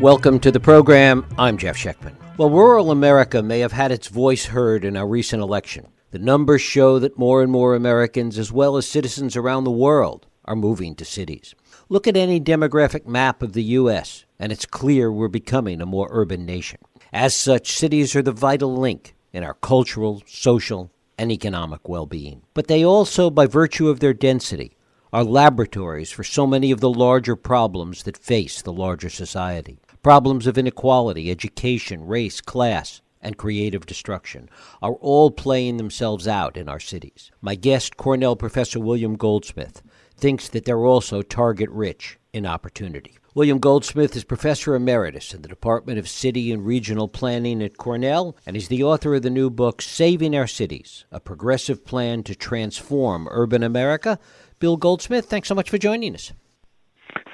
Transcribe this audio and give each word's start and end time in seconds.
Welcome 0.00 0.38
to 0.40 0.52
the 0.52 0.60
program. 0.60 1.26
I'm 1.36 1.58
Jeff 1.58 1.76
Schechtman. 1.76 2.14
Well, 2.36 2.50
rural 2.50 2.92
America 2.92 3.42
may 3.42 3.58
have 3.58 3.72
had 3.72 3.90
its 3.90 4.06
voice 4.06 4.44
heard 4.44 4.84
in 4.84 4.96
our 4.96 5.08
recent 5.08 5.42
election. 5.42 5.88
The 6.12 6.20
numbers 6.20 6.62
show 6.62 7.00
that 7.00 7.18
more 7.18 7.42
and 7.42 7.50
more 7.50 7.74
Americans, 7.74 8.38
as 8.38 8.52
well 8.52 8.76
as 8.76 8.86
citizens 8.86 9.34
around 9.34 9.64
the 9.64 9.72
world, 9.72 10.28
are 10.44 10.54
moving 10.54 10.94
to 10.94 11.04
cities. 11.04 11.56
Look 11.88 12.06
at 12.06 12.16
any 12.16 12.40
demographic 12.40 13.06
map 13.06 13.42
of 13.42 13.54
the 13.54 13.64
U.S., 13.64 14.24
and 14.38 14.52
it's 14.52 14.66
clear 14.66 15.10
we're 15.10 15.26
becoming 15.26 15.80
a 15.80 15.86
more 15.86 16.06
urban 16.12 16.46
nation. 16.46 16.78
As 17.12 17.34
such, 17.34 17.72
cities 17.72 18.14
are 18.14 18.22
the 18.22 18.30
vital 18.30 18.76
link 18.76 19.16
in 19.32 19.42
our 19.42 19.54
cultural, 19.54 20.22
social, 20.26 20.92
and 21.18 21.32
economic 21.32 21.88
well 21.88 22.06
being. 22.06 22.42
But 22.54 22.68
they 22.68 22.84
also, 22.84 23.30
by 23.30 23.46
virtue 23.46 23.88
of 23.88 23.98
their 23.98 24.14
density, 24.14 24.76
are 25.12 25.24
laboratories 25.24 26.12
for 26.12 26.22
so 26.22 26.46
many 26.46 26.70
of 26.70 26.78
the 26.78 26.90
larger 26.90 27.34
problems 27.34 28.04
that 28.04 28.16
face 28.16 28.62
the 28.62 28.72
larger 28.72 29.10
society. 29.10 29.80
Problems 30.08 30.46
of 30.46 30.56
inequality, 30.56 31.30
education, 31.30 32.06
race, 32.06 32.40
class, 32.40 33.02
and 33.20 33.36
creative 33.36 33.84
destruction 33.84 34.48
are 34.80 34.94
all 34.94 35.30
playing 35.30 35.76
themselves 35.76 36.26
out 36.26 36.56
in 36.56 36.66
our 36.66 36.80
cities. 36.80 37.30
My 37.42 37.54
guest, 37.54 37.98
Cornell 37.98 38.34
professor 38.34 38.80
William 38.80 39.16
Goldsmith, 39.16 39.82
thinks 40.16 40.48
that 40.48 40.64
they're 40.64 40.86
also 40.86 41.20
target 41.20 41.68
rich 41.68 42.18
in 42.32 42.46
opportunity. 42.46 43.18
William 43.34 43.58
Goldsmith 43.58 44.16
is 44.16 44.24
professor 44.24 44.74
emeritus 44.74 45.34
in 45.34 45.42
the 45.42 45.46
Department 45.48 45.98
of 45.98 46.08
City 46.08 46.52
and 46.52 46.64
Regional 46.64 47.06
Planning 47.06 47.62
at 47.62 47.76
Cornell, 47.76 48.34
and 48.46 48.56
he's 48.56 48.68
the 48.68 48.84
author 48.84 49.14
of 49.14 49.20
the 49.20 49.28
new 49.28 49.50
book, 49.50 49.82
Saving 49.82 50.34
Our 50.34 50.46
Cities 50.46 51.04
A 51.12 51.20
Progressive 51.20 51.84
Plan 51.84 52.22
to 52.22 52.34
Transform 52.34 53.28
Urban 53.30 53.62
America. 53.62 54.18
Bill 54.58 54.78
Goldsmith, 54.78 55.26
thanks 55.26 55.48
so 55.48 55.54
much 55.54 55.68
for 55.68 55.76
joining 55.76 56.14
us. 56.14 56.32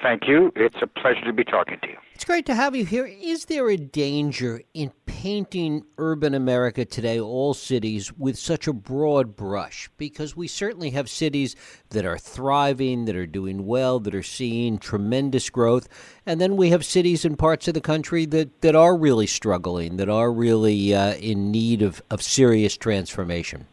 Thank 0.03 0.27
you. 0.27 0.51
It's 0.57 0.81
a 0.81 0.87
pleasure 0.87 1.23
to 1.23 1.31
be 1.31 1.45
talking 1.45 1.79
to 1.81 1.87
you. 1.87 1.95
Great 2.25 2.47
to 2.47 2.55
have 2.55 2.75
you 2.75 2.85
here. 2.85 3.05
Is 3.05 3.45
there 3.45 3.69
a 3.69 3.77
danger 3.77 4.59
in 4.73 4.91
painting 5.05 5.85
urban 5.99 6.33
America 6.33 6.83
today, 6.83 7.19
all 7.19 7.53
cities, 7.53 8.11
with 8.13 8.35
such 8.35 8.67
a 8.67 8.73
broad 8.73 9.35
brush? 9.35 9.91
Because 9.97 10.35
we 10.35 10.47
certainly 10.47 10.89
have 10.89 11.07
cities 11.07 11.55
that 11.91 12.03
are 12.03 12.17
thriving, 12.17 13.05
that 13.05 13.15
are 13.15 13.27
doing 13.27 13.67
well, 13.67 13.99
that 13.99 14.15
are 14.15 14.23
seeing 14.23 14.79
tremendous 14.79 15.51
growth. 15.51 15.87
And 16.25 16.41
then 16.41 16.57
we 16.57 16.71
have 16.71 16.83
cities 16.83 17.25
in 17.25 17.37
parts 17.37 17.67
of 17.67 17.75
the 17.75 17.79
country 17.79 18.25
that, 18.25 18.59
that 18.61 18.73
are 18.73 18.97
really 18.97 19.27
struggling, 19.27 19.97
that 19.97 20.09
are 20.09 20.33
really 20.33 20.95
uh, 20.95 21.13
in 21.17 21.51
need 21.51 21.83
of, 21.83 22.01
of 22.09 22.23
serious 22.23 22.75
transformation. 22.75 23.67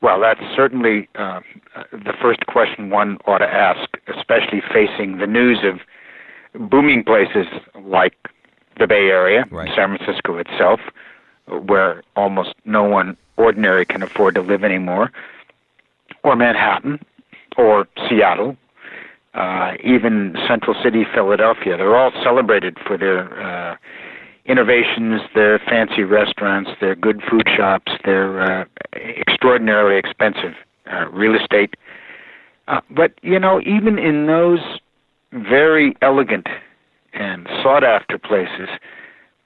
Well, 0.00 0.20
that's 0.20 0.44
certainly 0.54 1.08
uh, 1.16 1.40
the 1.90 2.12
first 2.22 2.46
question 2.46 2.88
one 2.88 3.18
ought 3.26 3.38
to 3.38 3.52
ask, 3.52 3.90
especially 4.16 4.62
facing 4.72 5.18
the 5.18 5.26
news 5.26 5.58
of 5.64 5.80
booming 6.58 7.04
places 7.04 7.46
like 7.82 8.14
the 8.78 8.86
Bay 8.86 9.08
Area, 9.08 9.44
right. 9.50 9.70
San 9.74 9.96
Francisco 9.96 10.38
itself, 10.38 10.80
where 11.46 12.02
almost 12.14 12.54
no 12.64 12.84
one 12.84 13.16
ordinary 13.36 13.84
can 13.84 14.02
afford 14.02 14.34
to 14.34 14.42
live 14.42 14.64
anymore, 14.64 15.12
or 16.22 16.36
Manhattan, 16.36 17.00
or 17.56 17.88
Seattle, 18.08 18.56
uh, 19.34 19.72
even 19.82 20.36
Central 20.48 20.74
City, 20.82 21.04
Philadelphia. 21.14 21.76
They're 21.76 21.96
all 21.96 22.12
celebrated 22.22 22.78
for 22.86 22.96
their 22.96 23.40
uh, 23.42 23.76
innovations, 24.46 25.20
their 25.34 25.58
fancy 25.58 26.02
restaurants, 26.02 26.70
their 26.80 26.94
good 26.94 27.22
food 27.28 27.46
shops, 27.54 27.92
their 28.04 28.62
uh, 28.62 28.64
extraordinarily 28.94 29.98
expensive 29.98 30.54
uh, 30.90 31.08
real 31.10 31.34
estate. 31.34 31.74
Uh, 32.68 32.80
but 32.90 33.12
you 33.22 33.38
know, 33.38 33.60
even 33.60 33.98
in 33.98 34.26
those 34.26 34.60
very 35.32 35.96
elegant 36.02 36.46
and 37.12 37.46
sought 37.62 37.84
after 37.84 38.18
places, 38.18 38.68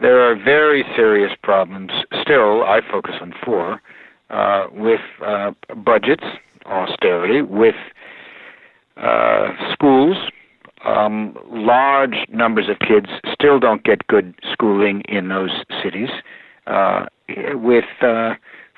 there 0.00 0.20
are 0.20 0.34
very 0.34 0.84
serious 0.96 1.32
problems 1.42 1.90
still. 2.22 2.64
I 2.64 2.80
focus 2.90 3.14
on 3.20 3.34
four 3.44 3.80
uh, 4.30 4.66
with 4.72 5.00
uh, 5.24 5.52
budgets, 5.76 6.24
austerity, 6.66 7.42
with 7.42 7.74
uh, 8.96 9.48
schools. 9.72 10.16
Um, 10.84 11.36
large 11.50 12.16
numbers 12.30 12.68
of 12.70 12.78
kids 12.78 13.08
still 13.32 13.60
don't 13.60 13.84
get 13.84 14.06
good 14.06 14.34
schooling 14.50 15.02
in 15.08 15.28
those 15.28 15.50
cities. 15.82 16.08
Uh, 16.66 17.06
with 17.52 17.84
uh, 18.00 18.34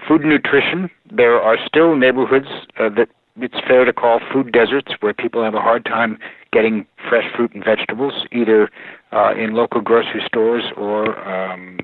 food 0.06 0.22
and 0.22 0.30
nutrition, 0.30 0.90
there 1.10 1.40
are 1.40 1.56
still 1.66 1.94
neighborhoods 1.96 2.48
uh, 2.78 2.88
that 2.96 3.08
it's 3.36 3.58
fair 3.66 3.84
to 3.84 3.92
call 3.92 4.20
food 4.32 4.52
deserts 4.52 4.92
where 5.00 5.14
people 5.14 5.42
have 5.42 5.54
a 5.54 5.60
hard 5.60 5.84
time 5.84 6.18
getting 6.52 6.86
fresh 7.08 7.24
fruit 7.34 7.52
and 7.54 7.64
vegetables, 7.64 8.26
either 8.30 8.70
uh, 9.12 9.34
in 9.34 9.54
local 9.54 9.80
grocery 9.80 10.22
stores 10.26 10.64
or 10.76 11.18
um, 11.26 11.78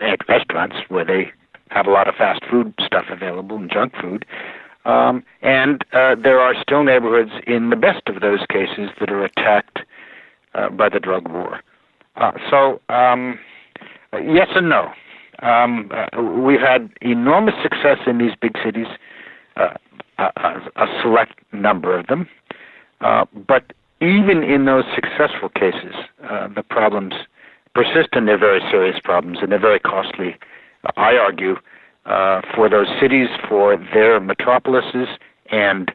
at 0.00 0.28
restaurants 0.28 0.76
where 0.88 1.04
they 1.04 1.30
have 1.70 1.86
a 1.86 1.90
lot 1.90 2.08
of 2.08 2.14
fast 2.16 2.42
food 2.50 2.74
stuff 2.84 3.06
available 3.10 3.56
and 3.56 3.70
junk 3.70 3.94
food. 4.00 4.26
Um, 4.84 5.24
and 5.42 5.84
uh, 5.92 6.14
there 6.16 6.40
are 6.40 6.54
still 6.60 6.84
neighborhoods 6.84 7.32
in 7.46 7.70
the 7.70 7.76
best 7.76 8.02
of 8.06 8.20
those 8.20 8.40
cases 8.50 8.90
that 8.98 9.10
are 9.10 9.24
attacked 9.24 9.80
uh, 10.54 10.68
by 10.70 10.88
the 10.88 11.00
drug 11.00 11.28
war. 11.28 11.60
Uh, 12.16 12.32
so, 12.50 12.80
um, 12.88 13.38
yes 14.12 14.48
and 14.54 14.68
no. 14.68 14.90
Um, 15.42 15.90
uh, 15.92 16.20
we've 16.20 16.60
had 16.60 16.90
enormous 17.00 17.54
success 17.62 17.98
in 18.06 18.18
these 18.18 18.32
big 18.40 18.56
cities 18.62 18.88
uh, 19.56 19.74
a, 20.18 20.22
a, 20.76 20.86
select 21.02 21.34
number 21.52 21.98
of 21.98 22.06
them. 22.06 22.28
Uh, 23.00 23.24
but 23.46 23.72
even 24.00 24.42
in 24.42 24.64
those 24.64 24.84
successful 24.94 25.48
cases, 25.48 25.94
uh, 26.28 26.48
the 26.48 26.62
problems 26.62 27.14
persist 27.74 28.08
and 28.12 28.26
they're 28.26 28.38
very 28.38 28.60
serious 28.70 28.98
problems 29.02 29.38
and 29.40 29.52
they're 29.52 29.60
very 29.60 29.80
costly, 29.80 30.36
I 30.96 31.14
argue, 31.16 31.56
uh, 32.06 32.40
for 32.54 32.68
those 32.68 32.88
cities, 33.00 33.28
for 33.48 33.76
their 33.76 34.20
metropolises, 34.20 35.08
and 35.50 35.92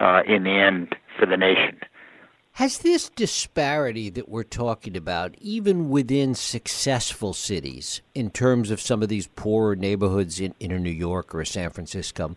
uh, 0.00 0.22
in 0.26 0.44
the 0.44 0.50
end, 0.50 0.96
for 1.18 1.26
the 1.26 1.36
nation. 1.36 1.78
Has 2.56 2.78
this 2.78 3.08
disparity 3.08 4.10
that 4.10 4.28
we're 4.28 4.42
talking 4.42 4.96
about, 4.96 5.34
even 5.40 5.88
within 5.88 6.34
successful 6.34 7.32
cities, 7.32 8.02
in 8.14 8.30
terms 8.30 8.70
of 8.70 8.80
some 8.80 9.02
of 9.02 9.08
these 9.08 9.26
poorer 9.28 9.74
neighborhoods 9.74 10.38
in, 10.38 10.54
inner 10.60 10.78
New 10.78 10.90
York 10.90 11.34
or 11.34 11.44
San 11.46 11.70
Francisco, 11.70 12.36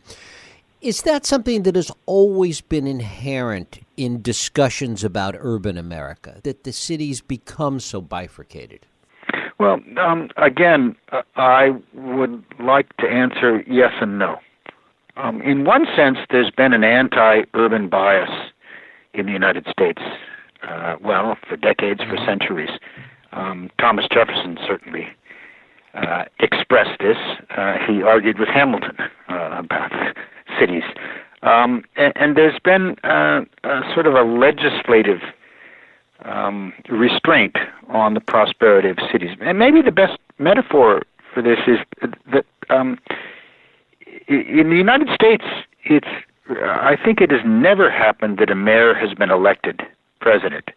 is 0.82 1.02
that 1.04 1.26
something 1.26 1.64
that 1.64 1.76
has 1.76 1.92
always 2.06 2.62
been 2.62 2.88
inherent 2.88 3.80
in 3.98 4.22
discussions 4.22 5.04
about 5.04 5.36
urban 5.38 5.78
America, 5.78 6.42
that 6.44 6.64
the 6.64 6.72
cities 6.72 7.22
become 7.22 7.80
so 7.80 8.02
bifurcated? 8.02 8.86
Well, 9.60 9.80
um, 9.98 10.30
again, 10.38 10.96
uh, 11.12 11.22
I 11.36 11.72
would 11.94 12.44
like 12.60 12.96
to 12.98 13.08
answer 13.08 13.64
yes 13.68 13.94
and 14.02 14.20
no. 14.20 14.38
Um, 15.18 15.42
in 15.42 15.64
one 15.64 15.86
sense, 15.96 16.18
there's 16.30 16.52
been 16.52 16.74
an 16.74 16.84
anti 16.84 17.44
urban 17.54 17.88
bias 17.88 18.30
in 19.14 19.26
the 19.26 19.32
United 19.32 19.66
States, 19.70 20.02
uh, 20.68 20.98
well, 21.02 21.38
for 21.48 21.56
decades, 21.56 22.02
for 22.02 22.18
mm-hmm. 22.18 22.26
centuries. 22.26 22.70
Um, 23.32 23.70
Thomas 23.80 24.06
Jefferson 24.12 24.58
certainly 24.68 25.08
uh, 25.94 26.26
expressed 26.40 27.00
this. 27.00 27.18
Uh, 27.56 27.76
he 27.88 28.04
argued 28.04 28.40
with 28.40 28.50
Hamilton 28.50 28.98
uh, 29.30 29.56
about 29.58 29.92
cities. 30.60 30.84
Um, 31.42 31.84
and, 31.96 32.14
and, 32.16 32.36
there's 32.36 32.60
been 32.64 32.96
uh, 33.04 33.42
sort 33.94 34.08
of 34.08 34.16
a 34.16 34.24
legislative 34.24 35.20
um, 36.24 36.74
restraint 36.90 37.56
on 37.90 38.16
the 38.16 38.20
prosperity 38.20 38.90
of 38.90 38.98
cities. 39.12 39.38
And 39.42 39.60
maybe 39.60 39.82
the 39.82 39.92
best 39.92 40.18
metaphor 40.40 41.04
for 41.34 41.44
this 41.44 41.60
is 41.68 41.78
that 42.32 42.46
um, 42.70 42.98
in 44.28 44.70
the 44.70 44.76
United 44.76 45.10
States, 45.14 45.44
it's 45.84 46.08
I 46.50 46.96
think 47.04 47.22
it 47.22 47.32
has 47.32 47.42
never 47.46 47.90
happened 47.90 48.38
that 48.38 48.50
a 48.50 48.56
mayor 48.56 48.94
has 48.94 49.14
been 49.14 49.32
elected 49.32 49.82
president. 50.22 50.70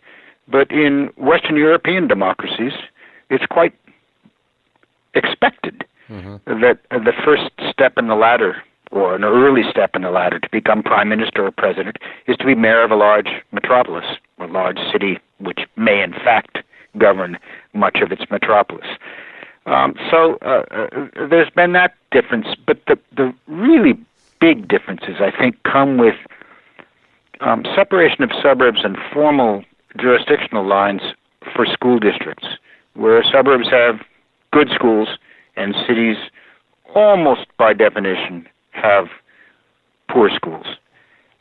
But 0.48 0.70
in 0.70 1.10
Western 1.16 1.56
European 1.56 2.08
democracies, 2.08 2.72
it's 3.28 3.44
quite 3.46 3.74
expected 5.14 5.84
mm-hmm. 6.08 6.36
that 6.60 6.80
the 6.90 7.12
first 7.24 7.50
step 7.70 7.98
in 7.98 8.08
the 8.08 8.14
ladder 8.14 8.62
or 8.90 9.14
an 9.14 9.24
early 9.24 9.62
step 9.70 9.94
in 9.94 10.02
the 10.02 10.10
ladder 10.10 10.38
to 10.38 10.48
become 10.50 10.82
prime 10.82 11.08
minister 11.08 11.46
or 11.46 11.50
president 11.50 11.96
is 12.26 12.36
to 12.36 12.44
be 12.44 12.54
mayor 12.54 12.82
of 12.82 12.90
a 12.90 12.96
large 12.96 13.28
metropolis, 13.52 14.04
a 14.38 14.46
large 14.46 14.78
city 14.92 15.18
which 15.38 15.60
may 15.76 16.02
in 16.02 16.12
fact 16.12 16.58
govern 16.96 17.38
much 17.74 17.98
of 18.00 18.12
its 18.12 18.22
metropolis. 18.30 18.86
Um, 19.66 19.94
so 20.10 20.38
uh, 20.42 20.64
uh, 20.70 21.26
there's 21.28 21.50
been 21.50 21.72
that 21.72 21.94
difference, 22.10 22.48
but 22.66 22.78
the 22.86 22.98
the 23.14 23.34
really 23.46 23.98
big 24.40 24.68
differences 24.68 25.16
I 25.20 25.30
think 25.30 25.62
come 25.64 25.98
with 25.98 26.16
um, 27.40 27.64
separation 27.76 28.22
of 28.22 28.30
suburbs 28.42 28.80
and 28.82 28.96
formal 29.12 29.64
jurisdictional 29.98 30.66
lines 30.66 31.02
for 31.54 31.66
school 31.66 31.98
districts, 31.98 32.46
where 32.94 33.22
suburbs 33.30 33.68
have 33.70 34.00
good 34.52 34.70
schools 34.74 35.08
and 35.56 35.74
cities 35.86 36.16
almost 36.94 37.46
by 37.58 37.74
definition 37.74 38.48
have 38.80 39.06
poor 40.08 40.30
schools. 40.34 40.66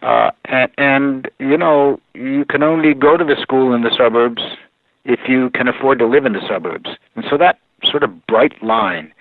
Uh, 0.02 0.32
and, 0.46 0.72
and, 0.78 1.32
you 1.40 1.58
know, 1.58 2.00
you 2.14 2.46
can 2.46 2.64
only 2.64 2.94
go 2.94 3.18
to 3.18 3.24
the 3.24 3.36
school 3.42 3.74
in 3.74 3.82
the 3.82 3.92
suburbs 3.98 4.42
if 5.06 5.22
you 5.28 5.50
can 5.52 5.68
afford 5.68 6.00
to 6.00 6.06
live 6.06 6.26
in 6.26 6.34
the 6.34 6.46
suburbs. 6.48 6.90
And 7.16 7.26
so 7.30 7.38
that 7.38 7.60
sort 7.84 8.04
of 8.04 8.28
bright 8.28 8.62
line 8.62 9.12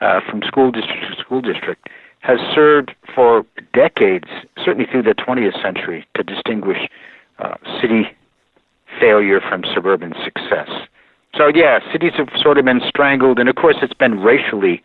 uh, 0.00 0.20
from 0.28 0.42
school 0.42 0.70
district 0.70 1.06
to 1.08 1.22
school 1.22 1.40
district 1.40 1.88
has 2.20 2.38
served 2.54 2.92
for 3.14 3.46
decades, 3.72 4.28
certainly 4.62 4.86
through 4.90 5.04
the 5.04 5.14
20th 5.14 5.60
century, 5.62 6.06
to 6.16 6.22
distinguish 6.22 6.88
uh, 7.38 7.54
city 7.80 8.08
failure 9.00 9.40
from 9.40 9.62
suburban 9.74 10.12
success. 10.24 10.68
So, 11.36 11.48
yeah, 11.54 11.80
cities 11.92 12.12
have 12.16 12.28
sort 12.40 12.58
of 12.58 12.64
been 12.64 12.80
strangled, 12.86 13.38
and 13.38 13.48
of 13.48 13.56
course, 13.56 13.76
it's 13.82 13.94
been 13.94 14.20
racially 14.20 14.82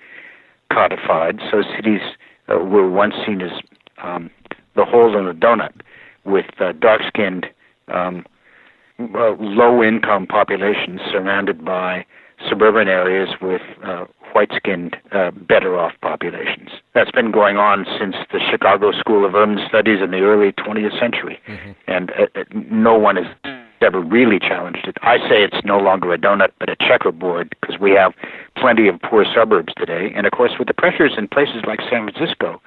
codified. 0.72 1.40
So, 1.50 1.64
cities 1.76 2.02
uh, 2.52 2.64
were 2.64 2.90
once 2.90 3.14
seen 3.26 3.42
as 3.42 3.52
um, 4.02 4.30
the 4.76 4.86
hole 4.86 5.18
in 5.18 5.26
the 5.26 5.34
donut 5.34 5.74
with 6.26 6.46
uh, 6.60 6.72
dark 6.74 7.02
skinned, 7.08 7.46
um, 7.88 8.26
uh, 9.00 9.36
low 9.40 9.84
income 9.84 10.28
populations 10.28 11.02
surrounded 11.12 11.64
by 11.66 12.06
suburban 12.50 12.88
areas 12.88 13.30
with 13.42 13.62
uh, 13.84 14.06
white 14.34 14.52
skinned, 14.56 14.96
uh, 15.12 15.32
better 15.32 15.78
off 15.78 15.94
populations. 16.02 16.70
That's 16.94 17.12
been 17.12 17.32
going 17.32 17.58
on 17.58 17.86
since 18.00 18.16
the 18.32 18.40
Chicago 18.50 18.92
School 18.92 19.26
of 19.26 19.36
Urban 19.36 19.60
Studies 19.68 20.00
in 20.02 20.12
the 20.12 20.20
early 20.20 20.52
20th 20.54 20.98
century. 21.00 21.40
Mm-hmm. 21.48 21.72
And 21.88 22.12
uh, 22.12 22.40
uh, 22.40 22.44
no 22.54 22.98
one 22.98 23.18
has 23.18 23.26
ever 23.82 24.00
really 24.00 24.40
challenged 24.40 24.88
it. 24.88 24.98
I 25.02 25.18
say 25.30 25.44
it's 25.44 25.66
no 25.66 25.80
longer 25.80 26.14
a 26.14 26.18
donut 26.18 26.52
but 26.60 26.70
a 26.70 26.76
checkerboard 26.76 27.56
because 27.62 27.80
we 27.80 27.92
have 27.92 28.14
plenty 28.56 28.88
of 28.88 29.02
poor 29.02 29.26
suburbs 29.26 29.74
today. 29.78 30.12
And 30.16 30.26
of 30.26 30.32
course, 30.34 30.52
with 30.60 30.68
the 30.68 30.74
pressures 30.74 31.14
in 31.18 31.28
places 31.28 31.64
like 31.66 31.80
San 31.90 32.10
Francisco, 32.10 32.62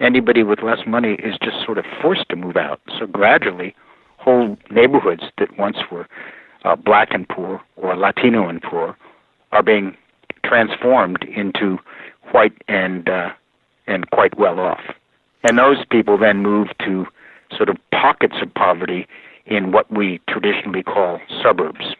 anybody 0.00 0.42
with 0.42 0.62
less 0.62 0.80
money 0.86 1.14
is 1.14 1.36
just 1.42 1.64
sort 1.64 1.78
of 1.78 1.84
forced 2.00 2.28
to 2.30 2.36
move 2.36 2.56
out. 2.56 2.80
So 2.98 3.06
gradually, 3.06 3.74
whole 4.18 4.56
neighborhoods 4.70 5.24
that 5.38 5.56
once 5.58 5.78
were 5.90 6.06
uh, 6.64 6.76
black 6.76 7.08
and 7.12 7.28
poor 7.28 7.60
or 7.76 7.96
Latino 7.96 8.48
and 8.48 8.62
poor 8.62 8.96
are 9.50 9.62
being 9.62 9.96
transformed 10.44 11.24
into 11.24 11.78
white 12.32 12.54
and 12.68 13.08
uh, 13.08 13.30
and 13.86 14.10
quite 14.10 14.38
well 14.38 14.60
off. 14.60 14.80
And 15.42 15.58
those 15.58 15.84
people 15.90 16.16
then 16.18 16.38
move 16.38 16.68
to 16.84 17.06
sort 17.56 17.68
of 17.68 17.76
pockets 17.90 18.36
of 18.40 18.52
poverty 18.54 19.06
in 19.46 19.72
what 19.72 19.90
we 19.90 20.20
traditionally 20.28 20.82
call 20.82 21.20
suburbs. 21.42 21.94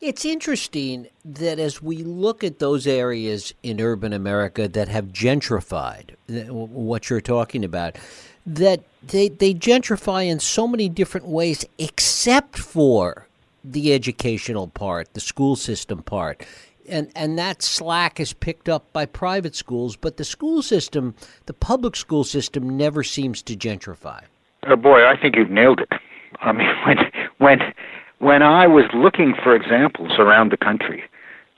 It's 0.00 0.24
interesting 0.24 1.08
that 1.24 1.58
as 1.58 1.82
we 1.82 1.98
look 1.98 2.44
at 2.44 2.58
those 2.58 2.86
areas 2.86 3.54
in 3.62 3.80
urban 3.80 4.12
America 4.12 4.68
that 4.68 4.88
have 4.88 5.06
gentrified, 5.06 6.10
uh, 6.28 6.52
what 6.52 7.08
you're 7.08 7.20
talking 7.20 7.64
about, 7.64 7.96
that 8.46 8.82
they, 9.02 9.28
they 9.28 9.54
gentrify 9.54 10.26
in 10.26 10.38
so 10.38 10.68
many 10.68 10.88
different 10.88 11.26
ways, 11.26 11.64
except 11.78 12.58
for 12.58 13.26
the 13.64 13.92
educational 13.92 14.68
part, 14.68 15.12
the 15.14 15.20
school 15.20 15.56
system 15.56 16.02
part. 16.02 16.46
And, 16.88 17.10
and 17.16 17.38
that 17.38 17.62
slack 17.62 18.20
is 18.20 18.32
picked 18.32 18.68
up 18.68 18.92
by 18.92 19.06
private 19.06 19.56
schools, 19.56 19.96
but 19.96 20.18
the 20.18 20.24
school 20.24 20.62
system, 20.62 21.14
the 21.46 21.54
public 21.54 21.96
school 21.96 22.22
system, 22.22 22.76
never 22.76 23.02
seems 23.02 23.42
to 23.42 23.56
gentrify. 23.56 24.22
Oh 24.68 24.76
boy, 24.76 25.04
I 25.04 25.16
think 25.20 25.36
you've 25.36 25.50
nailed 25.50 25.80
it. 25.80 25.88
I 26.40 26.52
mean, 26.52 26.68
when 26.86 26.98
when 27.38 27.74
when 28.18 28.42
I 28.42 28.66
was 28.66 28.84
looking 28.94 29.34
for 29.42 29.54
examples 29.54 30.12
around 30.18 30.50
the 30.50 30.56
country 30.56 31.04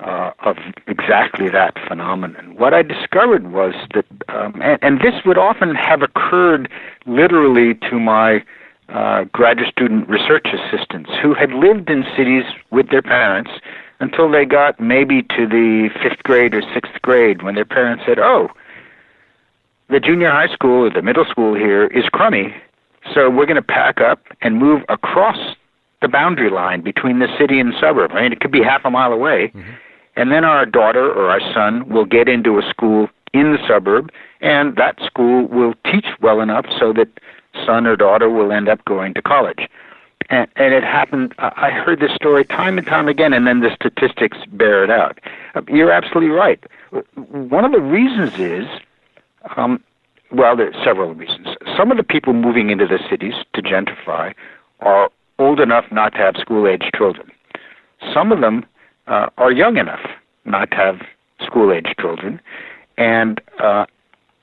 uh, 0.00 0.32
of 0.40 0.56
exactly 0.86 1.48
that 1.50 1.74
phenomenon, 1.86 2.56
what 2.56 2.74
I 2.74 2.82
discovered 2.82 3.52
was 3.52 3.74
that, 3.94 4.06
um, 4.28 4.60
and, 4.60 4.78
and 4.82 5.00
this 5.00 5.24
would 5.24 5.38
often 5.38 5.74
have 5.74 6.02
occurred 6.02 6.68
literally 7.06 7.74
to 7.88 7.98
my 7.98 8.44
uh, 8.88 9.24
graduate 9.32 9.70
student 9.70 10.08
research 10.08 10.46
assistants 10.52 11.10
who 11.22 11.34
had 11.34 11.52
lived 11.52 11.90
in 11.90 12.04
cities 12.16 12.44
with 12.70 12.90
their 12.90 13.02
parents 13.02 13.50
until 14.00 14.30
they 14.30 14.44
got 14.44 14.80
maybe 14.80 15.22
to 15.22 15.46
the 15.46 15.90
fifth 16.02 16.22
grade 16.22 16.54
or 16.54 16.62
sixth 16.72 17.00
grade 17.02 17.42
when 17.42 17.54
their 17.54 17.64
parents 17.64 18.04
said, 18.06 18.18
"Oh, 18.18 18.48
the 19.88 20.00
junior 20.00 20.30
high 20.30 20.52
school 20.52 20.86
or 20.86 20.90
the 20.90 21.02
middle 21.02 21.24
school 21.24 21.54
here 21.54 21.86
is 21.86 22.04
crummy." 22.08 22.54
So 23.14 23.30
we're 23.30 23.46
going 23.46 23.56
to 23.56 23.62
pack 23.62 24.00
up 24.00 24.20
and 24.40 24.58
move 24.58 24.82
across 24.88 25.38
the 26.00 26.08
boundary 26.08 26.50
line 26.50 26.80
between 26.82 27.18
the 27.18 27.28
city 27.38 27.58
and 27.58 27.74
suburb. 27.80 28.12
I 28.12 28.22
mean, 28.22 28.32
it 28.32 28.40
could 28.40 28.52
be 28.52 28.62
half 28.62 28.84
a 28.84 28.90
mile 28.90 29.12
away. 29.12 29.48
Mm-hmm. 29.48 29.70
And 30.16 30.32
then 30.32 30.44
our 30.44 30.66
daughter 30.66 31.10
or 31.12 31.30
our 31.30 31.40
son 31.52 31.88
will 31.88 32.04
get 32.04 32.28
into 32.28 32.58
a 32.58 32.62
school 32.68 33.08
in 33.32 33.52
the 33.52 33.58
suburb, 33.68 34.10
and 34.40 34.74
that 34.76 34.98
school 35.04 35.46
will 35.46 35.74
teach 35.84 36.06
well 36.20 36.40
enough 36.40 36.66
so 36.78 36.92
that 36.94 37.08
son 37.64 37.86
or 37.86 37.94
daughter 37.94 38.28
will 38.28 38.52
end 38.52 38.68
up 38.68 38.84
going 38.84 39.14
to 39.14 39.22
college. 39.22 39.68
And, 40.30 40.48
and 40.56 40.74
it 40.74 40.82
happened, 40.82 41.34
I 41.38 41.70
heard 41.70 42.00
this 42.00 42.12
story 42.14 42.44
time 42.44 42.78
and 42.78 42.86
time 42.86 43.08
again, 43.08 43.32
and 43.32 43.46
then 43.46 43.60
the 43.60 43.70
statistics 43.74 44.38
bear 44.52 44.84
it 44.84 44.90
out. 44.90 45.18
You're 45.68 45.92
absolutely 45.92 46.30
right. 46.30 46.62
One 47.14 47.64
of 47.64 47.72
the 47.72 47.80
reasons 47.80 48.38
is 48.38 48.66
um, 49.56 49.82
well, 50.30 50.56
there 50.56 50.68
are 50.68 50.84
several 50.84 51.14
reasons. 51.14 51.48
Some 51.76 51.90
of 51.90 51.96
the 51.96 52.02
people 52.02 52.32
moving 52.32 52.70
into 52.70 52.86
the 52.86 52.98
cities 53.10 53.34
to 53.54 53.62
gentrify 53.62 54.34
are 54.80 55.10
old 55.38 55.60
enough 55.60 55.84
not 55.90 56.12
to 56.12 56.18
have 56.18 56.36
school 56.36 56.66
age 56.68 56.90
children. 56.94 57.30
Some 58.12 58.32
of 58.32 58.40
them 58.40 58.66
uh, 59.06 59.28
are 59.38 59.52
young 59.52 59.76
enough 59.76 60.00
not 60.44 60.70
to 60.70 60.76
have 60.76 60.96
school 61.44 61.72
age 61.72 61.94
children. 62.00 62.40
And 62.96 63.40
uh, 63.62 63.86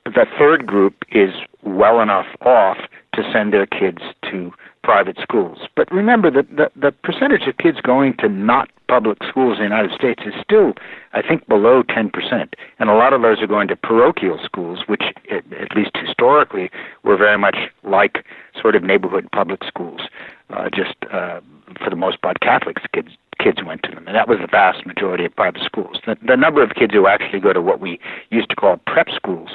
the 0.06 0.26
third 0.38 0.66
group 0.66 1.04
is 1.12 1.32
well 1.64 2.00
enough 2.00 2.28
off 2.42 2.78
to 3.14 3.24
send 3.32 3.54
their 3.54 3.66
kids 3.66 4.00
to 4.32 4.52
private 4.84 5.18
schools. 5.22 5.60
But 5.76 5.92
remember 5.92 6.30
that 6.32 6.50
the, 6.56 6.72
the 6.76 6.92
percentage 6.92 7.48
of 7.48 7.58
kids 7.58 7.80
going 7.82 8.16
to 8.20 8.30
not 8.30 8.70
public 8.88 9.18
schools 9.28 9.58
in 9.58 9.70
the 9.70 9.76
United 9.76 9.92
States 9.92 10.24
is 10.26 10.34
still, 10.42 10.74
I 11.14 11.22
think, 11.22 11.48
below 11.48 11.84
10%. 11.84 12.54
And 12.80 12.90
a 12.90 12.94
lot 12.94 13.14
of 13.14 13.22
those 13.22 13.42
are 13.42 13.48
going 13.48 13.68
to 13.70 13.76
parochial 13.76 14.40
schools, 14.44 14.84
which, 14.88 15.04
at 15.32 15.76
least 15.76 15.92
historically, 15.96 16.70
were 17.04 17.18
very 17.18 17.38
much 17.38 17.58
like 17.84 18.26
sort 18.62 18.76
of 18.76 18.84
neighborhood 18.84 19.28
public 19.32 19.64
schools. 19.68 20.02
Uh, 20.50 20.70
just 20.70 20.96
uh, 21.12 21.42
for 21.84 21.90
the 21.90 21.96
most 21.96 22.22
part, 22.22 22.40
Catholics 22.40 22.84
kids 22.94 23.10
kids 23.40 23.60
went 23.66 23.84
to 23.84 23.92
them, 23.92 24.08
and 24.08 24.16
that 24.16 24.28
was 24.28 24.40
the 24.40 24.48
vast 24.48 24.86
majority 24.86 25.26
of 25.26 25.36
private 25.36 25.62
schools. 25.64 26.00
The, 26.06 26.16
the 26.26 26.38
number 26.38 26.64
of 26.64 26.72
kids 26.72 26.94
who 26.94 27.06
actually 27.06 27.42
go 27.42 27.54
to 27.54 27.62
what 27.62 27.80
we 27.80 28.00
used 28.30 28.50
to 28.50 28.56
call 28.56 28.78
prep 28.88 29.08
schools 29.14 29.50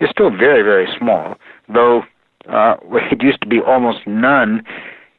is 0.00 0.10
still 0.10 0.30
very, 0.30 0.62
very 0.62 0.88
small, 0.98 1.36
though 1.72 2.02
uh, 2.48 2.76
it 3.10 3.22
used 3.22 3.40
to 3.42 3.48
be 3.48 3.60
almost 3.60 4.06
none 4.06 4.64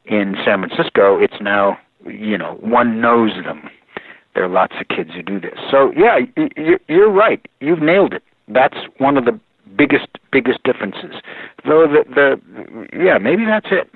in 0.05 0.35
San 0.43 0.67
Francisco. 0.67 1.19
It's 1.19 1.39
now, 1.41 1.77
you 2.05 2.37
know, 2.37 2.57
one 2.61 3.01
knows 3.01 3.31
them. 3.43 3.69
There 4.33 4.43
are 4.43 4.49
lots 4.49 4.73
of 4.79 4.87
kids 4.87 5.11
who 5.13 5.21
do 5.21 5.39
this. 5.39 5.57
So 5.69 5.91
yeah, 5.95 6.19
you're 6.87 7.11
right. 7.11 7.45
You've 7.59 7.81
nailed 7.81 8.13
it. 8.13 8.23
That's 8.47 8.77
one 8.97 9.17
of 9.17 9.25
the 9.25 9.37
biggest 9.77 10.07
biggest 10.31 10.63
differences. 10.63 11.15
Though 11.65 11.85
the 11.87 12.03
the 12.13 12.87
yeah, 12.97 13.17
maybe 13.17 13.45
that's 13.45 13.67
it. 13.71 13.89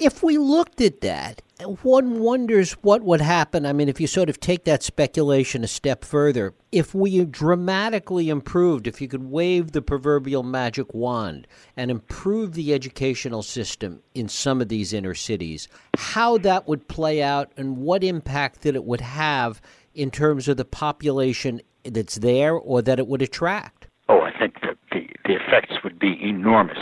If 0.00 0.22
we 0.22 0.38
looked 0.38 0.80
at 0.80 1.02
that, 1.02 1.42
one 1.82 2.20
wonders 2.20 2.72
what 2.80 3.02
would 3.02 3.20
happen. 3.20 3.66
I 3.66 3.74
mean, 3.74 3.90
if 3.90 4.00
you 4.00 4.06
sort 4.06 4.30
of 4.30 4.40
take 4.40 4.64
that 4.64 4.82
speculation 4.82 5.62
a 5.62 5.66
step 5.66 6.06
further, 6.06 6.54
if 6.72 6.94
we 6.94 7.22
dramatically 7.26 8.30
improved, 8.30 8.86
if 8.86 9.02
you 9.02 9.08
could 9.08 9.24
wave 9.24 9.72
the 9.72 9.82
proverbial 9.82 10.42
magic 10.42 10.94
wand 10.94 11.46
and 11.76 11.90
improve 11.90 12.54
the 12.54 12.72
educational 12.72 13.42
system 13.42 14.00
in 14.14 14.26
some 14.26 14.62
of 14.62 14.70
these 14.70 14.94
inner 14.94 15.14
cities, 15.14 15.68
how 15.98 16.38
that 16.38 16.66
would 16.66 16.88
play 16.88 17.22
out 17.22 17.52
and 17.58 17.76
what 17.76 18.02
impact 18.02 18.62
that 18.62 18.74
it 18.74 18.84
would 18.84 19.02
have 19.02 19.60
in 19.94 20.10
terms 20.10 20.48
of 20.48 20.56
the 20.56 20.64
population 20.64 21.60
that's 21.84 22.14
there 22.16 22.54
or 22.54 22.80
that 22.80 22.98
it 22.98 23.06
would 23.06 23.20
attract? 23.20 23.86
Oh, 24.08 24.22
I 24.22 24.32
think 24.38 24.54
that 24.62 24.78
the, 24.92 25.06
the 25.26 25.34
effects 25.34 25.74
would 25.84 25.98
be 25.98 26.18
enormous. 26.22 26.78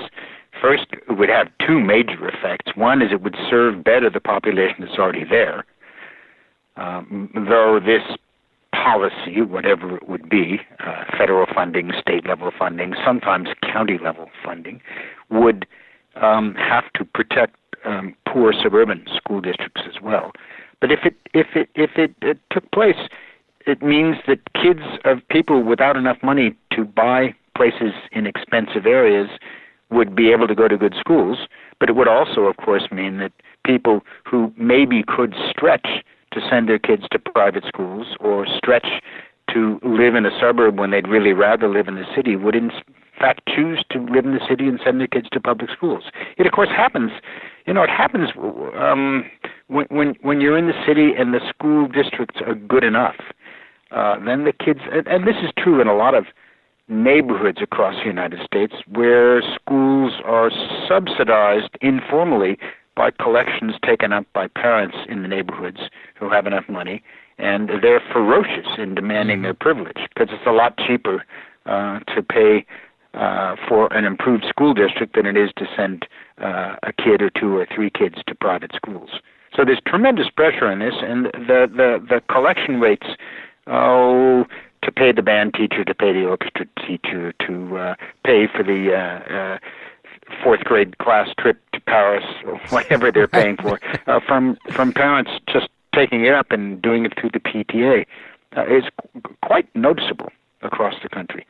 First, 0.61 0.87
it 0.93 1.12
would 1.17 1.29
have 1.29 1.49
two 1.65 1.81
major 1.81 2.29
effects. 2.29 2.73
One 2.75 3.03
is 3.03 3.12
it 3.12 3.23
would 3.23 3.37
serve 3.49 3.85
better 3.85 4.11
the 4.11 4.21
population 4.21 4.77
that's 4.81 4.99
already 4.99 5.25
there, 5.25 5.65
um, 6.77 7.31
though 7.35 7.81
this 7.85 8.03
policy, 8.73 9.41
whatever 9.41 9.97
it 9.97 10.09
would 10.09 10.29
be, 10.29 10.61
uh, 10.81 11.05
federal 11.17 11.47
funding, 11.53 11.93
state 12.00 12.27
level 12.27 12.50
funding, 12.57 12.95
sometimes 13.05 13.49
county 13.62 13.99
level 13.99 14.31
funding, 14.45 14.81
would 15.31 15.67
um, 16.17 16.55
have 16.55 16.93
to 16.95 17.05
protect 17.05 17.57
um, 17.85 18.15
poor 18.27 18.53
suburban 18.53 19.05
school 19.17 19.41
districts 19.41 19.83
as 19.87 20.03
well. 20.03 20.33
But 20.81 20.93
if 20.93 21.00
it 21.05 21.17
if 21.35 21.49
it 21.55 21.69
if 21.75 21.91
it, 21.97 22.15
it 22.23 22.38
took 22.50 22.71
place, 22.71 23.09
it 23.67 23.83
means 23.83 24.17
that 24.27 24.53
kids 24.55 24.83
of 25.05 25.19
people 25.29 25.62
without 25.62 25.97
enough 25.97 26.19
money 26.23 26.55
to 26.73 26.85
buy 26.85 27.35
places 27.57 27.93
in 28.12 28.27
expensive 28.27 28.87
areas 28.87 29.29
would 29.90 30.14
be 30.14 30.30
able 30.30 30.47
to 30.47 30.54
go 30.54 30.68
to 30.68 30.76
good 30.76 30.95
schools, 30.99 31.38
but 31.80 31.88
it 31.88 31.97
would 31.97 32.09
also, 32.09 32.42
of 32.42 32.57
course, 32.59 32.88
mean 32.90 33.18
that 33.18 33.33
people 33.64 34.02
who 34.25 34.52
maybe 34.57 35.02
could 35.07 35.35
stretch 35.50 36.04
to 36.33 36.40
send 36.49 36.68
their 36.68 36.78
kids 36.78 37.04
to 37.11 37.18
private 37.18 37.64
schools 37.66 38.16
or 38.21 38.47
stretch 38.47 38.87
to 39.52 39.80
live 39.83 40.14
in 40.14 40.26
a 40.26 40.40
suburb 40.40 40.78
when 40.78 40.90
they'd 40.90 41.09
really 41.09 41.33
rather 41.33 41.68
live 41.68 41.88
in 41.88 41.95
the 41.95 42.04
city 42.14 42.37
would 42.37 42.54
in 42.54 42.71
fact 43.18 43.40
choose 43.49 43.83
to 43.90 43.99
live 43.99 44.25
in 44.25 44.33
the 44.33 44.47
city 44.49 44.68
and 44.68 44.78
send 44.85 45.00
their 45.00 45.07
kids 45.07 45.28
to 45.33 45.40
public 45.40 45.71
schools. 45.71 46.04
It 46.37 46.47
of 46.47 46.52
course 46.52 46.68
happens, 46.68 47.11
you 47.66 47.73
know, 47.73 47.83
it 47.83 47.90
happens 47.90 48.28
um, 48.78 49.25
when 49.68 49.87
when 49.88 50.14
when 50.21 50.40
you're 50.40 50.59
in 50.59 50.66
the 50.66 50.85
city 50.87 51.12
and 51.18 51.33
the 51.33 51.40
school 51.49 51.88
districts 51.88 52.40
are 52.47 52.54
good 52.54 52.85
enough, 52.85 53.16
uh, 53.90 54.23
then 54.25 54.45
the 54.45 54.52
kids 54.52 54.80
and, 54.92 55.07
and 55.09 55.26
this 55.26 55.37
is 55.42 55.50
true 55.59 55.80
in 55.80 55.88
a 55.88 55.97
lot 55.97 56.14
of 56.14 56.26
neighborhoods 56.88 57.59
across 57.61 57.95
the 57.97 58.07
United 58.07 58.40
States 58.45 58.75
where 58.92 59.42
schools 59.42 60.12
are 60.25 60.50
subsidized 60.88 61.71
informally 61.80 62.59
by 62.97 63.11
collections 63.11 63.75
taken 63.87 64.12
up 64.12 64.26
by 64.33 64.49
parents 64.49 64.97
in 65.09 65.23
the 65.23 65.28
neighborhoods 65.28 65.78
who 66.18 66.28
have 66.28 66.47
enough 66.47 66.68
money, 66.68 67.02
and 67.38 67.71
they're 67.80 68.02
ferocious 68.12 68.66
in 68.76 68.95
demanding 68.95 69.42
their 69.42 69.54
privilege 69.54 69.99
because 70.12 70.28
it's 70.33 70.47
a 70.47 70.52
lot 70.52 70.76
cheaper 70.78 71.25
uh, 71.66 72.00
to 72.14 72.23
pay 72.23 72.66
uh, 73.14 73.54
for 73.68 73.92
an 73.92 74.04
improved 74.04 74.45
school 74.49 74.75
district 74.75 75.14
than 75.14 75.26
it 75.26 75.37
is 75.37 75.50
to 75.57 75.64
send 75.76 76.07
uh, 76.42 76.75
a 76.83 76.92
kid 76.92 77.23
or 77.23 77.30
two 77.30 77.57
or 77.57 77.66
three 77.73 77.90
kids 77.90 78.16
to 78.26 78.35
private 78.35 78.73
schools. 78.75 79.11
So 79.54 79.64
there's 79.64 79.80
tremendous 79.87 80.28
pressure 80.28 80.66
on 80.66 80.80
this, 80.80 80.95
and 81.00 81.26
the 81.26 81.68
the, 81.71 82.04
the 82.09 82.21
collection 82.33 82.80
rates. 82.80 83.07
Oh, 83.66 84.45
to 84.82 84.92
pay 84.92 85.12
the 85.12 85.23
band 85.23 85.54
teacher, 85.54 85.85
to 85.85 85.94
pay 85.94 86.12
the 86.12 86.25
orchestra 86.25 86.66
teacher, 86.87 87.32
to 87.47 87.76
uh, 87.76 87.94
pay 88.25 88.47
for 88.47 88.62
the 88.62 88.94
uh, 88.94 89.35
uh, 89.35 89.58
fourth 90.42 90.61
grade 90.61 90.99
class 90.99 91.28
trip 91.38 91.58
to 91.73 91.80
Paris 91.80 92.25
or 92.44 92.56
whatever 92.70 93.11
they're 93.11 93.28
paying 93.28 93.56
for, 93.56 93.80
uh, 94.06 94.20
from 94.26 94.56
from 94.70 94.92
parents 94.92 95.30
just 95.50 95.68
taking 95.94 96.25
it 96.25 96.35
up 96.35 96.50
and 96.50 96.80
doing 96.82 97.04
it 97.04 97.12
through 97.18 97.30
the 97.30 97.40
PTA, 97.40 98.06
uh, 98.56 98.66
is 98.66 98.85
quite 99.42 99.68
noticeable 99.75 100.30
across 100.62 100.94
the 101.02 101.08
country. 101.08 101.47